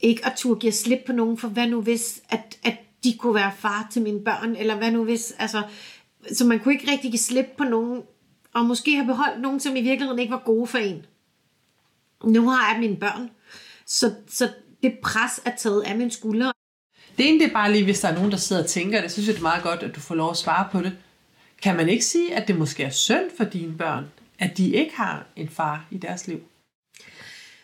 ikke 0.00 0.26
at 0.26 0.32
turde 0.36 0.60
give 0.60 0.72
slip 0.72 1.00
på 1.06 1.12
nogen, 1.12 1.38
for 1.38 1.48
hvad 1.48 1.66
nu 1.66 1.80
hvis, 1.80 2.22
at, 2.28 2.58
at 2.64 2.76
de 3.04 3.16
kunne 3.18 3.34
være 3.34 3.52
far 3.58 3.88
til 3.92 4.02
mine 4.02 4.24
børn, 4.24 4.56
eller 4.56 4.76
hvad 4.76 4.90
nu 4.90 5.04
hvis, 5.04 5.34
altså, 5.38 5.62
så 6.32 6.46
man 6.46 6.60
kunne 6.60 6.74
ikke 6.74 6.90
rigtig 6.90 7.10
give 7.10 7.18
slip 7.18 7.46
på 7.56 7.64
nogen, 7.64 8.02
og 8.54 8.64
måske 8.64 8.96
have 8.96 9.06
beholdt 9.06 9.40
nogen, 9.40 9.60
som 9.60 9.76
i 9.76 9.82
virkeligheden 9.82 10.18
ikke 10.18 10.32
var 10.32 10.42
gode 10.44 10.66
for 10.66 10.78
en. 10.78 11.06
Nu 12.24 12.48
har 12.48 12.72
jeg 12.72 12.80
mine 12.80 12.96
børn, 12.96 13.30
så, 13.86 14.14
så 14.28 14.48
det 14.82 14.98
pres 15.02 15.40
er 15.44 15.56
taget 15.56 15.82
af 15.82 15.96
mine 15.96 16.10
skuldre. 16.10 16.52
Det 17.18 17.28
ene 17.28 17.38
det 17.38 17.48
er 17.48 17.52
bare 17.52 17.72
lige, 17.72 17.84
hvis 17.84 18.00
der 18.00 18.08
er 18.08 18.14
nogen, 18.14 18.30
der 18.30 18.36
sidder 18.36 18.62
og 18.62 18.68
tænker, 18.68 19.00
det 19.00 19.12
synes 19.12 19.26
jeg 19.26 19.34
det 19.34 19.40
er 19.40 19.42
meget 19.42 19.62
godt, 19.62 19.82
at 19.82 19.94
du 19.94 20.00
får 20.00 20.14
lov 20.14 20.30
at 20.30 20.36
svare 20.36 20.68
på 20.72 20.80
det. 20.80 20.92
Kan 21.62 21.76
man 21.76 21.88
ikke 21.88 22.04
sige, 22.04 22.34
at 22.34 22.48
det 22.48 22.58
måske 22.58 22.82
er 22.82 22.90
synd 22.90 23.30
for 23.36 23.44
dine 23.44 23.78
børn, 23.78 24.04
at 24.38 24.58
de 24.58 24.70
ikke 24.70 24.96
har 24.96 25.26
en 25.36 25.48
far 25.48 25.86
i 25.90 25.98
deres 25.98 26.28
liv? 26.28 26.40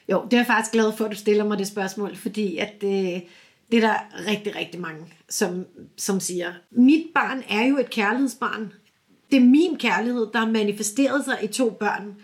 Jo, 0.09 0.25
det 0.25 0.33
er 0.33 0.37
jeg 0.39 0.47
faktisk 0.47 0.73
glad 0.73 0.93
for, 0.97 1.05
at 1.05 1.11
du 1.11 1.17
stiller 1.17 1.45
mig 1.45 1.59
det 1.59 1.67
spørgsmål, 1.67 2.17
fordi 2.17 2.57
at 2.57 2.81
det, 2.81 3.25
det 3.71 3.85
er 3.85 3.89
der 3.89 3.97
rigtig, 4.27 4.57
rigtig 4.57 4.81
mange, 4.81 5.07
som, 5.29 5.67
som 5.97 6.21
siger. 6.21 6.53
Mit 6.71 7.07
barn 7.15 7.43
er 7.49 7.65
jo 7.65 7.79
et 7.79 7.91
kærlighedsbarn. 7.91 8.73
Det 9.31 9.37
er 9.37 9.45
min 9.45 9.77
kærlighed, 9.79 10.27
der 10.33 10.39
har 10.39 10.51
manifesteret 10.51 11.25
sig 11.25 11.39
i 11.43 11.47
to 11.47 11.71
børn. 11.71 12.15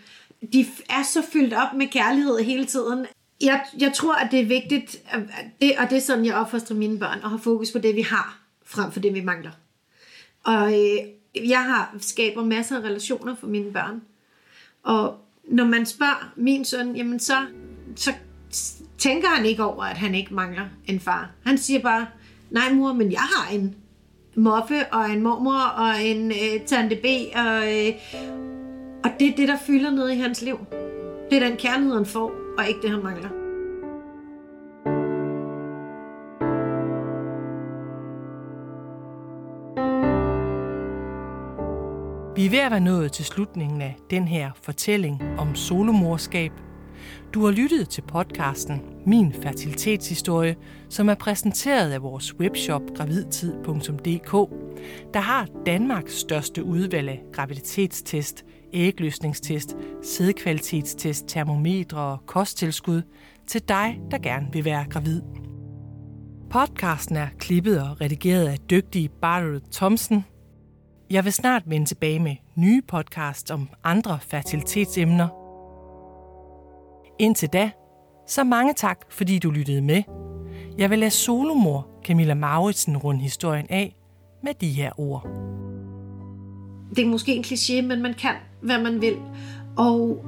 De 0.53 0.65
er 0.89 1.03
så 1.03 1.21
fyldt 1.33 1.53
op 1.53 1.73
med 1.73 1.87
kærlighed 1.87 2.39
hele 2.39 2.65
tiden. 2.65 3.05
Jeg, 3.41 3.65
jeg 3.79 3.93
tror, 3.93 4.15
at 4.15 4.31
det 4.31 4.39
er 4.39 4.45
vigtigt, 4.45 5.03
det, 5.61 5.71
og 5.77 5.89
det 5.89 5.95
er 5.95 6.01
sådan, 6.01 6.25
jeg 6.25 6.35
opfostrer 6.35 6.77
mine 6.77 6.99
børn, 6.99 7.19
at 7.23 7.29
have 7.29 7.39
fokus 7.39 7.71
på 7.71 7.79
det, 7.79 7.95
vi 7.95 8.01
har, 8.01 8.39
frem 8.65 8.91
for 8.91 8.99
det, 8.99 9.13
vi 9.13 9.21
mangler. 9.21 9.51
Og 10.43 10.73
øh, 10.73 10.97
jeg 11.49 11.63
har 11.63 11.95
skaber 11.99 12.43
masser 12.43 12.77
af 12.77 12.81
relationer 12.81 13.35
for 13.35 13.47
mine 13.47 13.71
børn. 13.71 14.01
Og 14.83 15.17
når 15.47 15.65
man 15.65 15.85
spørger 15.85 16.33
min 16.35 16.65
søn, 16.65 16.95
jamen 16.95 17.19
så 17.19 17.45
så 17.95 18.13
tænker 18.97 19.27
han 19.27 19.45
ikke 19.45 19.63
over, 19.63 19.83
at 19.83 19.97
han 19.97 20.15
ikke 20.15 20.33
mangler 20.33 20.65
en 20.87 20.99
far. 20.99 21.31
Han 21.45 21.57
siger 21.57 21.79
bare, 21.79 22.07
nej 22.49 22.73
mor, 22.73 22.93
men 22.93 23.11
jeg 23.11 23.21
har 23.21 23.51
en 23.51 23.75
moffe 24.35 24.85
og 24.91 25.09
en 25.09 25.23
mormor 25.23 25.67
og 25.77 26.03
en 26.03 26.31
øh, 26.31 26.65
tante 26.65 26.95
B, 26.95 27.05
og, 27.35 27.73
øh, 27.73 27.93
og 29.03 29.09
det 29.19 29.27
er 29.27 29.35
det, 29.37 29.47
der 29.47 29.57
fylder 29.67 29.91
noget 29.91 30.13
i 30.13 30.15
hans 30.17 30.41
liv. 30.41 30.57
Det 31.29 31.43
er 31.43 31.47
den 31.47 31.57
kærlighed, 31.57 31.95
han 31.95 32.05
får, 32.05 32.31
og 32.57 32.67
ikke 32.67 32.81
det, 32.81 32.89
han 32.89 33.03
mangler. 33.03 33.29
Vi 42.35 42.45
er 42.45 42.49
ved 42.49 42.59
at 42.59 42.71
være 42.71 42.79
nået 42.79 43.11
til 43.11 43.25
slutningen 43.25 43.81
af 43.81 43.95
den 44.09 44.27
her 44.27 44.51
fortælling 44.61 45.23
om 45.37 45.55
solomorskab– 45.55 46.51
du 47.33 47.45
har 47.45 47.51
lyttet 47.51 47.89
til 47.89 48.01
podcasten 48.01 48.81
Min 49.05 49.33
Fertilitetshistorie, 49.33 50.55
som 50.89 51.09
er 51.09 51.15
præsenteret 51.15 51.91
af 51.91 52.01
vores 52.01 52.35
webshop 52.39 52.81
gravidtid.dk, 52.95 54.31
der 55.13 55.19
har 55.19 55.47
Danmarks 55.65 56.13
største 56.19 56.63
udvalg 56.63 57.09
af 57.09 57.23
graviditetstest, 57.33 58.45
ægløsningstest, 58.73 59.75
sædkvalitetstest, 60.03 61.27
termometre 61.27 61.99
og 61.99 62.25
kosttilskud 62.25 63.01
til 63.47 63.61
dig, 63.67 63.99
der 64.11 64.17
gerne 64.17 64.47
vil 64.53 64.65
være 64.65 64.85
gravid. 64.89 65.21
Podcasten 66.49 67.15
er 67.15 67.27
klippet 67.39 67.81
og 67.81 68.01
redigeret 68.01 68.47
af 68.47 68.57
dygtige 68.69 69.09
Barbara 69.09 69.59
Thompson. 69.71 70.25
Jeg 71.09 71.25
vil 71.25 71.33
snart 71.33 71.63
vende 71.65 71.85
tilbage 71.85 72.19
med 72.19 72.35
nye 72.55 72.81
podcasts 72.87 73.51
om 73.51 73.69
andre 73.83 74.19
fertilitetsemner– 74.21 75.27
Indtil 77.19 77.49
da, 77.49 77.71
så 78.27 78.43
mange 78.43 78.73
tak, 78.73 79.05
fordi 79.09 79.39
du 79.39 79.51
lyttede 79.51 79.81
med. 79.81 80.03
Jeg 80.77 80.89
vil 80.89 80.99
lade 80.99 81.11
solomor 81.11 81.87
Camilla 82.03 82.33
Mauritsen 82.33 82.97
runde 82.97 83.21
historien 83.21 83.65
af 83.69 83.95
med 84.43 84.53
de 84.53 84.69
her 84.69 84.99
ord. 84.99 85.27
Det 86.95 87.05
er 87.05 87.09
måske 87.09 87.35
en 87.35 87.43
kliché, 87.43 87.81
men 87.81 88.01
man 88.01 88.13
kan, 88.13 88.35
hvad 88.61 88.81
man 88.81 89.01
vil. 89.01 89.17
Og 89.77 90.25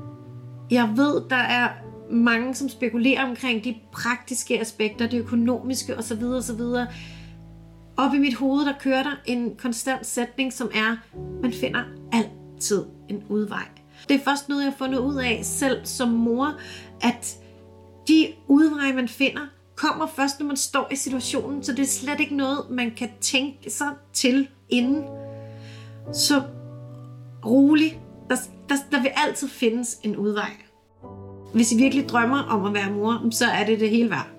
jeg 0.71 0.93
ved, 0.95 1.21
der 1.30 1.36
er 1.36 1.69
mange, 2.12 2.56
som 2.56 2.69
spekulerer 2.69 3.30
omkring 3.30 3.63
de 3.63 3.76
praktiske 3.91 4.60
aspekter, 4.60 5.08
det 5.08 5.19
økonomiske 5.19 5.97
osv. 5.97 6.23
osv. 6.23 6.62
Op 7.97 8.13
i 8.13 8.19
mit 8.19 8.36
hoved, 8.36 8.65
der 8.65 8.73
kører 8.80 9.04
der 9.04 9.15
en 9.26 9.56
konstant 9.58 10.06
sætning, 10.06 10.54
som 10.54 10.71
er, 10.76 10.97
man 11.41 11.54
finder 11.54 11.84
altid 12.12 12.86
en 13.10 13.23
udvej. 13.30 13.67
Det 14.09 14.15
er 14.15 14.23
først 14.25 14.49
noget, 14.49 14.63
jeg 14.63 14.71
har 14.71 14.77
fundet 14.77 14.99
ud 14.99 15.15
af 15.15 15.39
selv 15.43 15.85
som 15.85 16.09
mor, 16.09 16.53
at 17.01 17.37
de 18.07 18.27
udveje, 18.47 18.93
man 18.93 19.07
finder, 19.07 19.41
kommer 19.75 20.07
først, 20.07 20.39
når 20.39 20.47
man 20.47 20.57
står 20.57 20.87
i 20.91 20.95
situationen, 20.95 21.63
så 21.63 21.71
det 21.71 21.79
er 21.79 21.87
slet 21.87 22.19
ikke 22.19 22.35
noget, 22.35 22.69
man 22.69 22.91
kan 22.97 23.09
tænke 23.21 23.69
sig 23.69 23.89
til 24.13 24.47
inden. 24.69 25.03
Så 26.13 26.41
rolig. 27.45 28.01
Der, 28.29 28.35
der, 28.69 28.75
der 28.91 29.01
vil 29.01 29.11
altid 29.15 29.47
findes 29.47 29.97
en 30.03 30.15
udvej. 30.15 30.51
Hvis 31.53 31.71
I 31.71 31.77
virkelig 31.77 32.09
drømmer 32.09 32.43
om 32.43 32.65
at 32.65 32.73
være 32.73 32.91
mor, 32.91 33.29
så 33.31 33.45
er 33.45 33.65
det 33.65 33.79
det 33.79 33.89
hele 33.89 34.09
værd. 34.09 34.37